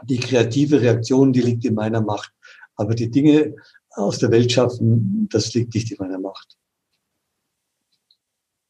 [0.04, 2.32] die kreative Reaktion, die liegt in meiner Macht,
[2.76, 3.56] aber die Dinge
[3.90, 6.56] aus der Welt schaffen, das liegt nicht in meiner Macht.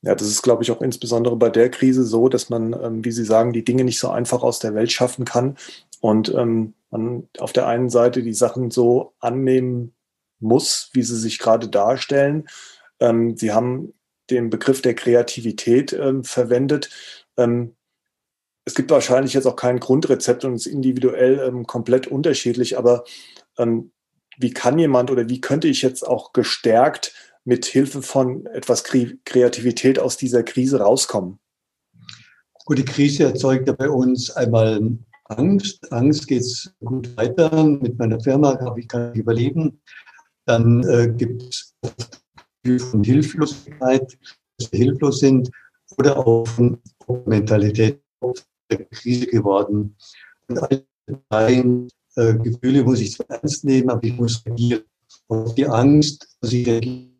[0.04, 3.10] Ja, das ist, glaube ich, auch insbesondere bei der Krise so, dass man, ähm, wie
[3.10, 5.56] Sie sagen, die Dinge nicht so einfach aus der Welt schaffen kann
[6.00, 9.94] und ähm, man auf der einen Seite die Sachen so annehmen
[10.40, 12.46] muss, wie sie sich gerade darstellen.
[13.00, 13.94] Ähm, sie haben
[14.28, 16.90] den Begriff der Kreativität ähm, verwendet.
[17.38, 17.74] Ähm,
[18.66, 23.04] es gibt wahrscheinlich jetzt auch kein Grundrezept und es ist individuell ähm, komplett unterschiedlich, aber
[23.56, 27.14] wie kann jemand oder wie könnte ich jetzt auch gestärkt
[27.44, 31.38] mit Hilfe von etwas Kreativität aus dieser Krise rauskommen?
[32.64, 34.80] Gut, die Krise erzeugt ja bei uns einmal
[35.24, 35.92] Angst.
[35.92, 37.64] Angst geht es gut weiter.
[37.64, 39.80] Mit meiner Firma habe ich kann überleben.
[40.46, 41.74] Dann äh, gibt es
[42.90, 44.18] von Hilflosigkeit,
[44.58, 45.50] dass wir hilflos sind,
[45.98, 46.78] oder auch von
[47.26, 48.00] Mentalität
[48.70, 49.96] der Krise geworden.
[50.48, 50.86] Und alle
[51.28, 51.64] drei
[52.16, 54.84] äh, Gefühle muss ich zwar ernst nehmen, aber ich muss reagieren.
[55.28, 57.13] Auf die Angst muss ich reagieren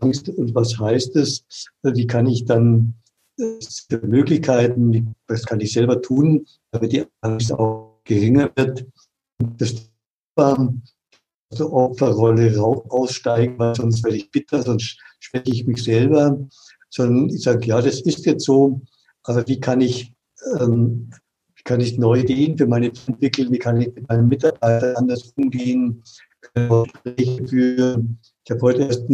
[0.00, 1.44] Angst und was heißt es?
[1.82, 2.94] Wie kann ich dann
[3.38, 8.86] äh, Möglichkeiten, was kann ich selber tun, damit die Angst auch geringer wird?
[9.58, 9.90] Das
[11.58, 16.38] der Opferrolle aussteigen, weil sonst werde ich bitter, sonst schwäche ich mich selber,
[16.88, 18.80] sondern ich sage, ja, das ist jetzt so,
[19.24, 20.14] aber wie kann ich,
[20.58, 21.10] ähm,
[21.54, 25.32] wie kann ich neue Ideen für meine entwickeln, wie kann ich mit meinen Mitarbeitern anders
[25.36, 26.02] umgehen.
[27.16, 29.10] Ich habe heute erst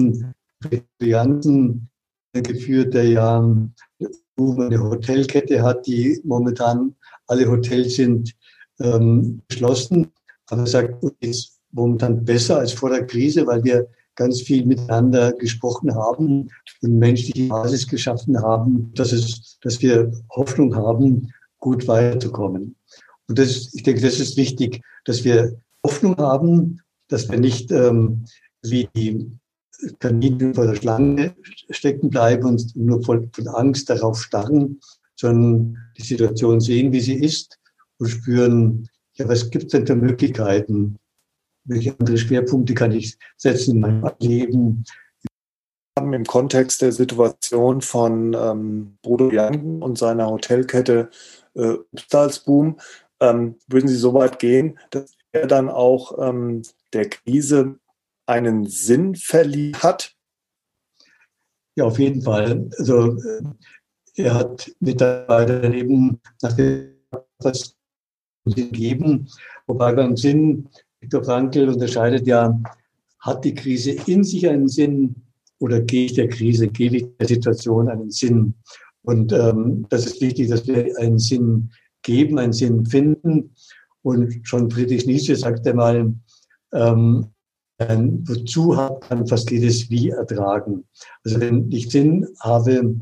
[0.65, 1.89] ein Janssen
[2.33, 6.95] geführt, der ja eine Hotelkette hat, die momentan
[7.27, 8.35] alle Hotels sind
[8.81, 10.13] ähm, geschlossen.
[10.49, 15.33] Aber er sagt, ist momentan besser als vor der Krise, weil wir ganz viel miteinander
[15.33, 16.49] gesprochen haben
[16.83, 22.77] und menschliche Basis geschaffen haben, dass, es, dass wir Hoffnung haben, gut weiterzukommen.
[23.29, 28.25] Und das, ich denke, das ist wichtig, dass wir Hoffnung haben, dass wir nicht ähm,
[28.63, 29.31] wie die
[29.99, 31.35] Kaninchen vor der Schlange
[31.71, 34.81] stecken bleiben und nur voll von Angst darauf starren,
[35.17, 37.59] sondern die Situation sehen, wie sie ist
[37.99, 40.99] und spüren, ja, was gibt es denn für Möglichkeiten?
[41.67, 44.85] welche andere Schwerpunkte kann ich setzen in meinem Leben.
[45.99, 51.11] Haben im Kontext der Situation von ähm, Bodo Janken und seiner Hotelkette
[51.55, 52.79] äh, Upstalsboom,
[53.21, 56.63] ähm, würden Sie so weit gehen, dass er dann auch ähm,
[56.93, 57.79] der Krise
[58.27, 60.15] einen Sinn verliehen hat?
[61.77, 62.69] Ja, auf jeden Fall.
[62.79, 63.43] Also äh,
[64.15, 66.97] er hat Mitarbeiter eben nach dem
[67.39, 67.77] was
[68.47, 69.29] geben,
[69.67, 70.69] wobei beim Sinn
[71.01, 72.59] Viktor Frankl unterscheidet ja,
[73.21, 75.15] hat die Krise in sich einen Sinn
[75.59, 78.55] oder gehe ich der Krise, gebe ich der Situation einen Sinn?
[79.03, 81.71] Und ähm, das ist wichtig, dass wir einen Sinn
[82.03, 83.55] geben, einen Sinn finden.
[84.03, 86.15] Und schon Friedrich Nietzsche sagte mal,
[86.73, 87.27] ähm,
[87.79, 90.85] wozu hat man fast jedes Wie ertragen.
[91.25, 92.97] Also wenn ich Sinn habe,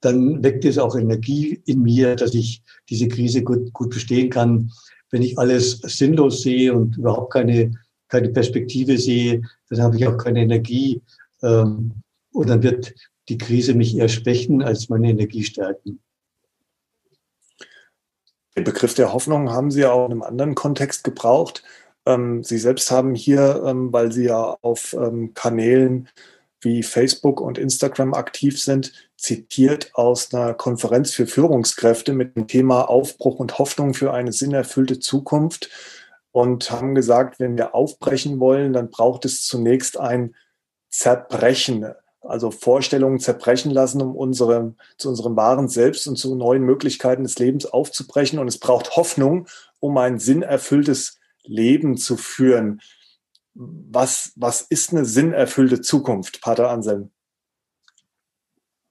[0.00, 4.70] dann weckt es auch Energie in mir, dass ich diese Krise gut, gut bestehen kann.
[5.10, 7.72] Wenn ich alles sinnlos sehe und überhaupt keine,
[8.08, 11.02] keine Perspektive sehe, dann habe ich auch keine Energie.
[11.42, 11.92] Ähm,
[12.32, 12.94] und dann wird
[13.28, 16.00] die Krise mich eher schwächen, als meine Energie stärken.
[18.56, 21.62] Den Begriff der Hoffnung haben Sie ja auch in einem anderen Kontext gebraucht.
[22.06, 24.96] Ähm, Sie selbst haben hier, ähm, weil Sie ja auf
[25.34, 26.08] Kanälen
[26.62, 32.88] wie Facebook und Instagram aktiv sind, zitiert aus einer Konferenz für Führungskräfte mit dem Thema
[32.88, 35.70] Aufbruch und Hoffnung für eine sinnerfüllte Zukunft
[36.32, 40.34] und haben gesagt, wenn wir aufbrechen wollen, dann braucht es zunächst ein
[40.88, 41.86] Zerbrechen,
[42.20, 47.38] also Vorstellungen zerbrechen lassen, um unsere, zu unserem wahren Selbst und zu neuen Möglichkeiten des
[47.38, 48.38] Lebens aufzubrechen.
[48.38, 49.46] Und es braucht Hoffnung,
[49.80, 52.80] um ein sinnerfülltes Leben zu führen
[53.54, 57.10] was, was ist eine sinnerfüllte Zukunft, Pater Anselm?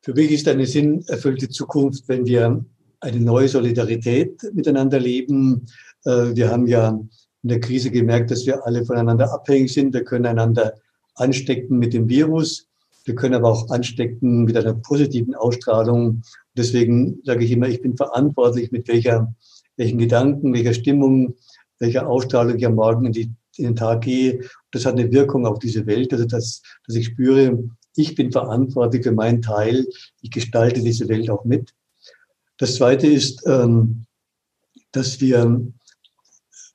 [0.02, 2.64] Für mich ist eine sinnerfüllte Zukunft, wenn wir
[3.00, 5.66] eine neue Solidarität miteinander leben.
[6.06, 9.94] Äh, wir haben ja in der Krise gemerkt, dass wir alle voneinander abhängig sind.
[9.94, 10.76] Wir können einander
[11.16, 12.68] anstecken mit dem Virus.
[13.06, 16.22] Wir können aber auch anstecken mit einer positiven Ausstrahlung.
[16.56, 19.34] Deswegen sage ich immer, ich bin verantwortlich, mit welcher,
[19.78, 21.36] welchen Gedanken, welcher Stimmung,
[21.82, 24.46] welcher Ausstrahlung ich am Morgen in die in den Tag gehe.
[24.72, 27.62] Das hat eine Wirkung auf diese Welt, also dass, dass ich spüre,
[27.96, 29.86] ich bin verantwortlich für meinen Teil,
[30.22, 31.74] ich gestalte diese Welt auch mit.
[32.58, 34.06] Das Zweite ist, ähm,
[34.92, 35.62] dass wir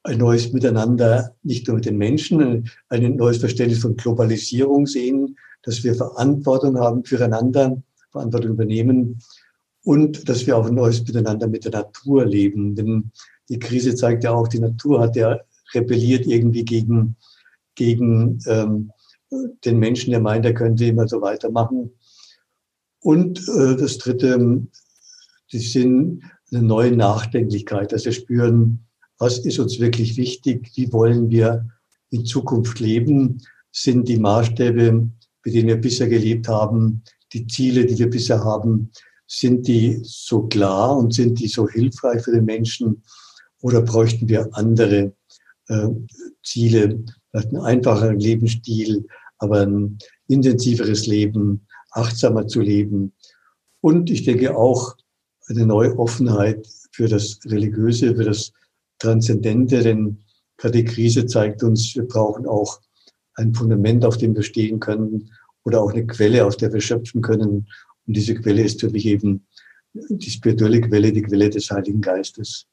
[0.03, 5.83] ein neues Miteinander, nicht nur mit den Menschen, ein neues Verständnis von Globalisierung sehen, dass
[5.83, 9.21] wir Verantwortung haben füreinander, Verantwortung übernehmen
[9.83, 12.75] und dass wir auch ein neues Miteinander mit der Natur leben.
[12.75, 13.11] Denn
[13.49, 15.39] die Krise zeigt ja auch, die Natur hat ja
[15.75, 17.17] rebelliert irgendwie gegen,
[17.75, 18.91] gegen ähm,
[19.65, 21.91] den Menschen, der meint, er könnte immer so weitermachen.
[23.01, 24.67] Und äh, das Dritte,
[25.53, 28.87] die sind eine neue Nachdenklichkeit, dass wir spüren,
[29.19, 31.69] was ist uns wirklich wichtig, wie wollen wir
[32.11, 35.09] in Zukunft leben, sind die Maßstäbe,
[35.45, 38.91] mit denen wir bisher gelebt haben, die Ziele, die wir bisher haben,
[39.27, 43.03] sind die so klar und sind die so hilfreich für den Menschen
[43.61, 45.13] oder bräuchten wir andere
[45.69, 45.89] äh,
[46.43, 49.07] Ziele, vielleicht ein einfacher Lebensstil,
[49.39, 53.13] aber ein intensiveres Leben, achtsamer zu leben.
[53.81, 54.97] Und ich denke auch
[55.49, 58.53] eine neue Offenheit für das Religiöse, für das
[58.99, 60.25] Transzendente, denn
[60.57, 62.81] gerade die Krise zeigt uns, wir brauchen auch
[63.35, 65.31] ein Fundament, auf dem wir stehen können
[65.65, 67.69] oder auch eine Quelle, aus der wir schöpfen können.
[68.07, 69.47] Und diese Quelle ist für mich eben
[69.93, 72.67] die spirituelle Quelle, die Quelle des Heiligen Geistes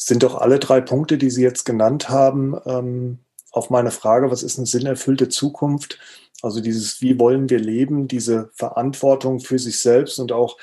[0.00, 3.18] sind doch alle drei Punkte, die Sie jetzt genannt haben, ähm,
[3.50, 5.98] auf meine Frage, was ist eine sinnerfüllte Zukunft?
[6.40, 10.56] Also dieses, wie wollen wir leben, diese Verantwortung für sich selbst und auch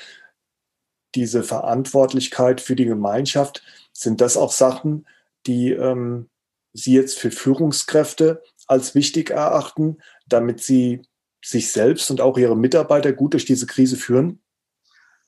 [1.14, 5.06] diese Verantwortlichkeit für die Gemeinschaft, sind das auch Sachen,
[5.46, 6.28] die ähm,
[6.72, 11.02] Sie jetzt für Führungskräfte als wichtig erachten, damit sie
[11.42, 14.40] sich selbst und auch ihre Mitarbeiter gut durch diese Krise führen?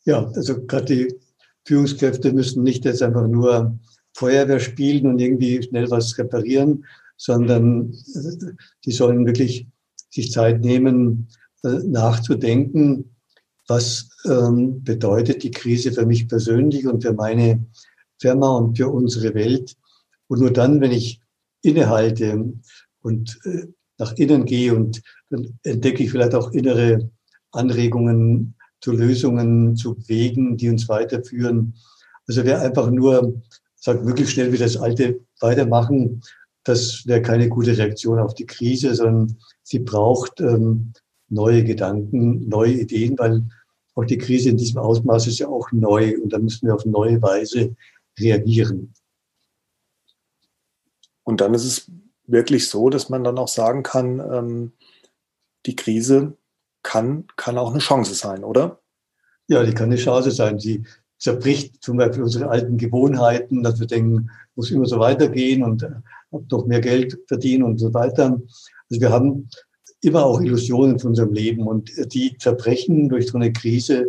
[0.05, 1.15] Ja, also gerade die
[1.65, 3.79] Führungskräfte müssen nicht jetzt einfach nur
[4.19, 6.85] Feuerwehr spielen und irgendwie schnell was reparieren,
[7.17, 7.95] sondern
[8.85, 9.69] die sollen wirklich
[10.11, 11.29] sich Zeit nehmen,
[11.63, 13.15] äh, nachzudenken,
[13.69, 17.65] was ähm, bedeutet die Krise für mich persönlich und für meine
[18.19, 19.77] Firma und für unsere Welt.
[20.27, 21.21] Und nur dann, wenn ich
[21.63, 22.53] innehalte
[23.03, 23.67] und äh,
[23.99, 27.11] nach innen gehe und dann entdecke ich vielleicht auch innere
[27.53, 31.75] Anregungen zu Lösungen, zu Wegen, die uns weiterführen.
[32.27, 33.43] Also wer einfach nur
[33.81, 36.23] sagt, wirklich schnell wie das Alte weitermachen,
[36.65, 40.93] das wäre keine gute Reaktion auf die Krise, sondern sie braucht ähm,
[41.29, 43.43] neue Gedanken, neue Ideen, weil
[43.95, 46.85] auch die Krise in diesem Ausmaß ist ja auch neu und da müssen wir auf
[46.85, 47.75] neue Weise
[48.19, 48.95] reagieren.
[51.25, 51.91] Und dann ist es
[52.27, 54.73] wirklich so, dass man dann auch sagen kann, ähm,
[55.67, 56.37] die Krise
[56.83, 58.81] kann, kann auch eine Chance sein, oder?
[59.49, 60.59] Ja, die kann eine Chance sein.
[60.59, 60.85] Sie
[61.19, 65.91] zerbricht zum Beispiel unsere alten Gewohnheiten, dass wir denken, muss immer so weitergehen und äh,
[66.31, 68.41] noch mehr Geld verdienen und so weiter.
[68.91, 69.49] Also wir haben
[70.01, 74.07] immer auch Illusionen von unserem Leben und die zerbrechen durch so eine Krise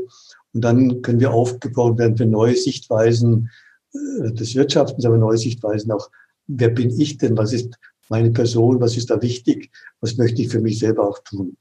[0.53, 3.49] und dann können wir aufgebaut werden für neue Sichtweisen
[3.93, 6.09] äh, des Wirtschaftens, aber neue Sichtweisen auch,
[6.47, 7.75] wer bin ich denn, was ist
[8.09, 11.57] meine Person, was ist da wichtig, was möchte ich für mich selber auch tun.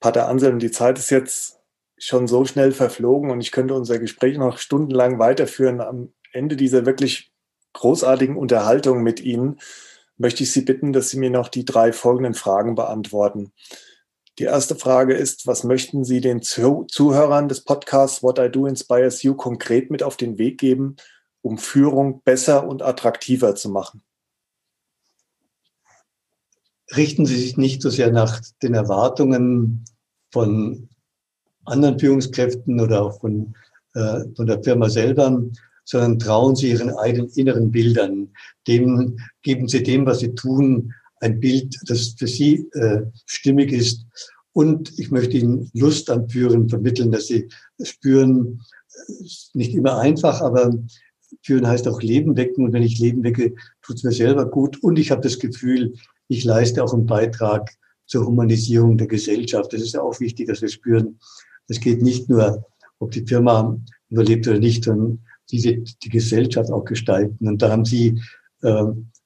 [0.00, 1.61] Pater Anselm, die Zeit ist jetzt
[2.04, 5.80] schon so schnell verflogen und ich könnte unser Gespräch noch stundenlang weiterführen.
[5.80, 7.32] Am Ende dieser wirklich
[7.74, 9.60] großartigen Unterhaltung mit Ihnen
[10.16, 13.52] möchte ich Sie bitten, dass Sie mir noch die drei folgenden Fragen beantworten.
[14.40, 19.22] Die erste Frage ist, was möchten Sie den Zuhörern des Podcasts What I Do Inspires
[19.22, 20.96] You konkret mit auf den Weg geben,
[21.40, 24.02] um Führung besser und attraktiver zu machen?
[26.96, 29.84] Richten Sie sich nicht so sehr nach den Erwartungen
[30.32, 30.88] von
[31.64, 33.54] anderen Führungskräften oder auch von,
[33.94, 35.42] äh, von der Firma selber,
[35.84, 38.28] sondern trauen Sie Ihren eigenen inneren Bildern.
[38.66, 44.04] Dem, geben Sie dem, was Sie tun, ein Bild, das für Sie äh, stimmig ist.
[44.52, 47.48] Und ich möchte Ihnen Lust am Führen vermitteln, dass Sie
[47.82, 48.60] spüren,
[49.54, 50.74] nicht immer einfach, aber
[51.42, 52.64] Führen heißt auch Leben wecken.
[52.64, 54.82] Und wenn ich Leben wecke, tut es mir selber gut.
[54.82, 55.94] Und ich habe das Gefühl,
[56.28, 57.70] ich leiste auch einen Beitrag
[58.06, 59.72] zur Humanisierung der Gesellschaft.
[59.72, 61.18] Das ist ja auch wichtig, dass wir spüren,
[61.68, 62.64] es geht nicht nur,
[62.98, 67.46] ob die Firma überlebt oder nicht, sondern wir die Gesellschaft auch gestalten.
[67.46, 68.20] Und da haben Sie
[68.62, 68.84] äh,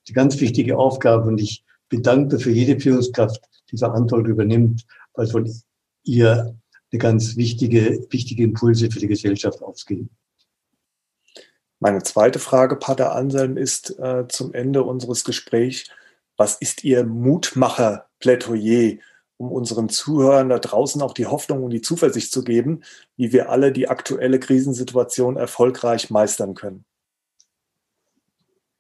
[0.09, 1.29] die ganz wichtige Aufgabe.
[1.29, 5.53] Und ich bin dankbar für jede Führungskraft, die Verantwortung übernimmt, weil von
[6.05, 6.57] ihr
[6.93, 10.11] eine ganz wichtige, wichtige Impulse für die Gesellschaft ausgehen.
[11.79, 15.91] Meine zweite Frage, Pater Anselm, ist äh, zum Ende unseres Gesprächs,
[16.37, 18.99] was ist Ihr Mutmacher-Plädoyer
[19.39, 22.83] um unseren Zuhörern da draußen auch die Hoffnung und die Zuversicht zu geben,
[23.17, 26.85] wie wir alle die aktuelle Krisensituation erfolgreich meistern können.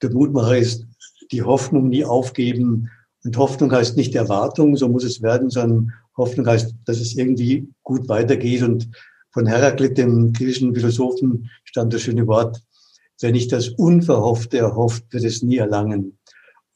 [0.03, 0.87] Der Mutmacher ist
[1.33, 2.91] die Hoffnung nie aufgeben.
[3.25, 7.69] Und Hoffnung heißt nicht Erwartung, so muss es werden, sondern Hoffnung heißt, dass es irgendwie
[7.83, 8.63] gut weitergeht.
[8.63, 8.89] Und
[9.33, 12.63] von Heraklit, dem griechischen Philosophen, stammt das schöne Wort,
[13.21, 16.16] wer nicht das Unverhoffte erhofft, wird es nie erlangen.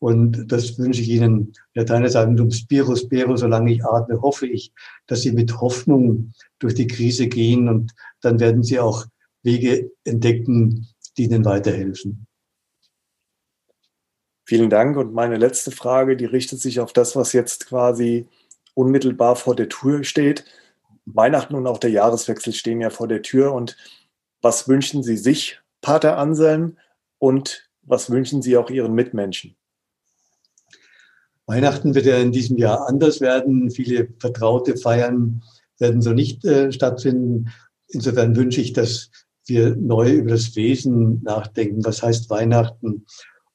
[0.01, 1.53] Und das wünsche ich Ihnen.
[1.75, 4.73] Lateiner sagen, dum spiro spero, solange ich atme, hoffe ich,
[5.07, 7.93] dass Sie mit Hoffnung durch die Krise gehen und
[8.23, 9.07] dann werden Sie auch
[9.43, 12.27] Wege entdecken, die Ihnen weiterhelfen.
[14.47, 14.97] Vielen Dank.
[14.97, 18.27] Und meine letzte Frage, die richtet sich auf das, was jetzt quasi
[18.75, 20.45] unmittelbar vor der Tür steht.
[21.05, 23.53] Weihnachten und auch der Jahreswechsel stehen ja vor der Tür.
[23.53, 23.77] Und
[24.41, 26.79] was wünschen Sie sich, Pater Anselm?
[27.19, 29.57] Und was wünschen Sie auch Ihren Mitmenschen?
[31.51, 33.73] Weihnachten wird ja in diesem Jahr anders werden.
[33.73, 35.43] Viele vertraute Feiern
[35.81, 37.51] werden so nicht äh, stattfinden.
[37.89, 39.11] Insofern wünsche ich, dass
[39.47, 41.85] wir neu über das Wesen nachdenken.
[41.85, 43.05] Was heißt Weihnachten?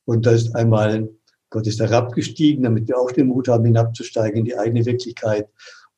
[0.03, 1.09] Und da ist einmal,
[1.49, 5.47] Gott ist herabgestiegen, damit wir auch den Mut haben, hinabzusteigen in die eigene Wirklichkeit.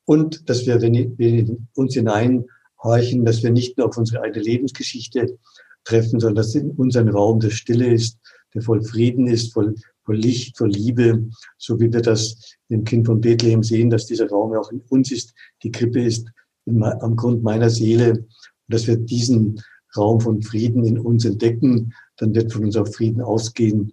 [0.04, 5.36] Und dass wir, wenn wir uns hineinhorchen, dass wir nicht nur auf unsere eigene Lebensgeschichte
[5.82, 8.18] treffen, sondern dass in unserem Raum der Stille ist,
[8.54, 9.74] der voll Frieden ist, voll
[10.08, 11.28] vor Licht, vor Liebe,
[11.58, 15.12] so wie wir das im Kind von Bethlehem sehen, dass dieser Raum auch in uns
[15.12, 16.26] ist, die Krippe ist
[16.64, 18.26] am Grund meiner Seele, und
[18.68, 19.62] dass wir diesen
[19.94, 23.92] Raum von Frieden in uns entdecken, dann wird von uns auch Frieden ausgehen.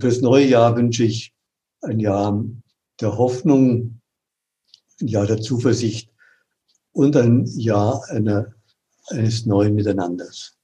[0.00, 1.32] Für das neue Jahr wünsche ich
[1.82, 2.44] ein Jahr
[3.00, 4.00] der Hoffnung,
[5.00, 6.10] ein Jahr der Zuversicht
[6.90, 8.52] und ein Jahr einer,
[9.10, 10.55] eines neuen Miteinanders.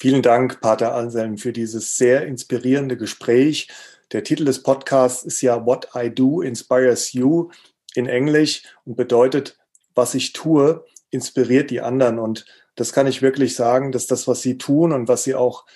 [0.00, 3.66] Vielen Dank, Pater Anselm, für dieses sehr inspirierende Gespräch.
[4.12, 7.50] Der Titel des Podcasts ist ja What I Do Inspires You
[7.96, 9.58] in Englisch und bedeutet,
[9.96, 12.20] was ich tue, inspiriert die anderen.
[12.20, 12.46] Und
[12.76, 15.66] das kann ich wirklich sagen, dass das, was Sie tun und was Sie auch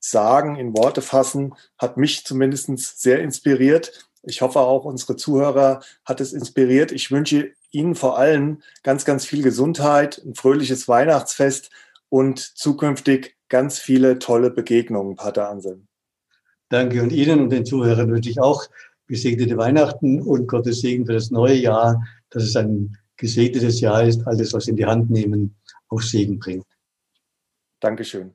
[0.00, 4.06] sagen, in Worte fassen, hat mich zumindest sehr inspiriert.
[4.22, 6.92] Ich hoffe auch unsere Zuhörer hat es inspiriert.
[6.92, 11.70] Ich wünsche Ihnen vor allem ganz, ganz viel Gesundheit, ein fröhliches Weihnachtsfest
[12.10, 15.86] und zukünftig ganz viele tolle Begegnungen, Pater Anselm.
[16.70, 18.64] Danke und Ihnen und den Zuhörern wünsche ich auch
[19.06, 24.26] gesegnete Weihnachten und Gottes Segen für das neue Jahr, dass es ein gesegnetes Jahr ist,
[24.26, 25.54] alles, was Sie in die Hand nehmen,
[25.90, 26.64] auch Segen bringt.
[27.78, 28.34] Dankeschön.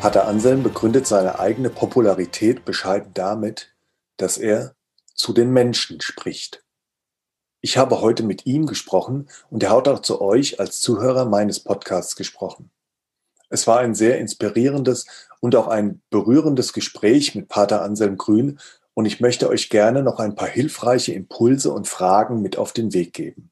[0.00, 3.69] Pater Anselm begründet seine eigene Popularität bescheiden damit,
[4.20, 4.74] dass er
[5.14, 6.64] zu den Menschen spricht.
[7.62, 11.60] Ich habe heute mit ihm gesprochen und er hat auch zu euch als Zuhörer meines
[11.60, 12.70] Podcasts gesprochen.
[13.50, 15.06] Es war ein sehr inspirierendes
[15.40, 18.58] und auch ein berührendes Gespräch mit Pater Anselm Grün
[18.94, 22.92] und ich möchte euch gerne noch ein paar hilfreiche Impulse und Fragen mit auf den
[22.92, 23.50] Weg geben.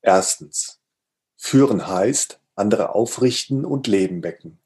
[0.00, 0.78] Erstens.
[1.36, 4.58] Führen heißt, andere aufrichten und Leben wecken.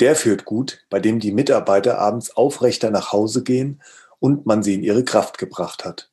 [0.00, 3.82] Der führt gut, bei dem die Mitarbeiter abends aufrechter nach Hause gehen
[4.20, 6.12] und man sie in ihre Kraft gebracht hat.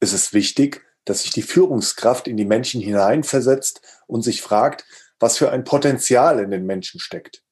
[0.00, 4.84] Es ist wichtig, dass sich die Führungskraft in die Menschen hineinversetzt und sich fragt,
[5.20, 7.44] was für ein Potenzial in den Menschen steckt.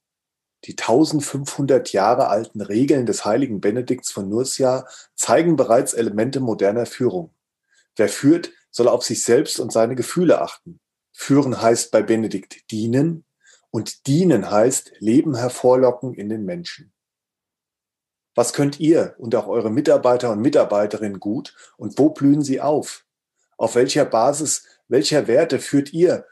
[0.64, 7.34] Die 1500 Jahre alten Regeln des heiligen Benedikts von Nursia zeigen bereits Elemente moderner Führung.
[7.96, 10.80] Wer führt, soll auf sich selbst und seine Gefühle achten.
[11.12, 13.24] Führen heißt bei Benedikt dienen
[13.70, 16.93] und dienen heißt Leben hervorlocken in den Menschen.
[18.34, 23.04] Was könnt ihr und auch eure Mitarbeiter und Mitarbeiterinnen gut und wo blühen sie auf?
[23.56, 26.26] Auf welcher Basis, welcher Werte führt ihr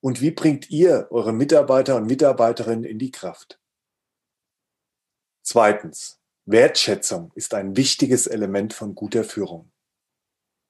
[0.00, 3.60] und wie bringt ihr eure Mitarbeiter und Mitarbeiterinnen in die Kraft?
[5.42, 6.20] Zweitens.
[6.48, 9.72] Wertschätzung ist ein wichtiges Element von guter Führung.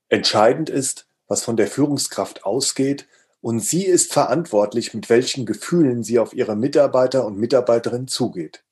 [0.09, 3.07] Entscheidend ist, was von der Führungskraft ausgeht
[3.43, 8.66] und sie ist verantwortlich, mit welchen Gefühlen sie auf ihre Mitarbeiter und Mitarbeiterinnen zugeht.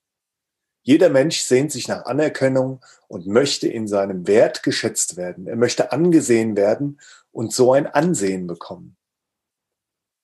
[0.87, 5.47] Jeder Mensch sehnt sich nach Anerkennung und möchte in seinem Wert geschätzt werden.
[5.47, 7.01] Er möchte angesehen werden
[7.32, 8.97] und so ein Ansehen bekommen.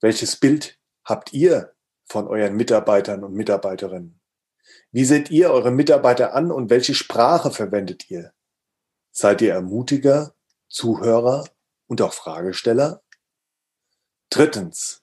[0.00, 1.72] Welches Bild habt ihr
[2.04, 4.20] von euren Mitarbeitern und Mitarbeiterinnen?
[4.92, 8.34] Wie seht ihr eure Mitarbeiter an und welche Sprache verwendet ihr?
[9.12, 10.34] Seid ihr Ermutiger,
[10.68, 11.48] Zuhörer
[11.86, 13.02] und auch Fragesteller?
[14.28, 15.02] Drittens.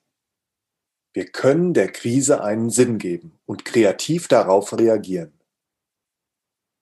[1.13, 5.36] Wir können der Krise einen Sinn geben und kreativ darauf reagieren.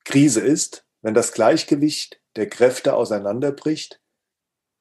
[0.06, 4.00] Krise ist, wenn das Gleichgewicht der Kräfte auseinanderbricht.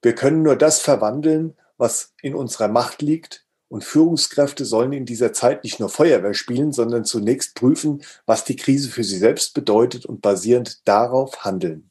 [0.03, 5.33] Wir können nur das verwandeln, was in unserer Macht liegt, und Führungskräfte sollen in dieser
[5.33, 10.05] Zeit nicht nur Feuerwehr spielen, sondern zunächst prüfen, was die Krise für sie selbst bedeutet
[10.05, 11.89] und basierend darauf handeln.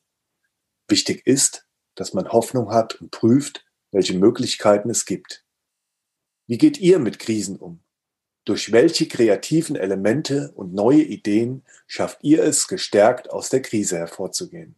[0.89, 1.67] Wichtig ist,
[1.97, 5.45] dass man Hoffnung hat und prüft, welche Möglichkeiten es gibt.
[6.47, 7.84] Wie geht ihr mit Krisen um?
[8.45, 14.75] Durch welche kreativen Elemente und neue Ideen schafft ihr es, gestärkt aus der Krise hervorzugehen?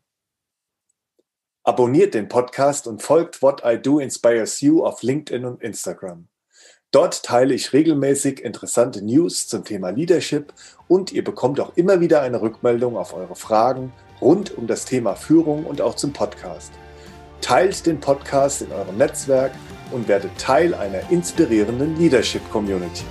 [1.65, 6.29] Abonniert den Podcast und folgt What I Do Inspires You auf LinkedIn und Instagram.
[6.93, 10.55] Dort teile ich regelmäßig interessante News zum Thema Leadership
[10.87, 15.17] und ihr bekommt auch immer wieder eine Rückmeldung auf eure Fragen rund um das Thema
[15.17, 16.73] Führung und auch zum Podcast.
[17.41, 19.51] Teilt den Podcast in eurem Netzwerk
[19.91, 23.05] und werdet Teil einer inspirierenden Leadership Community.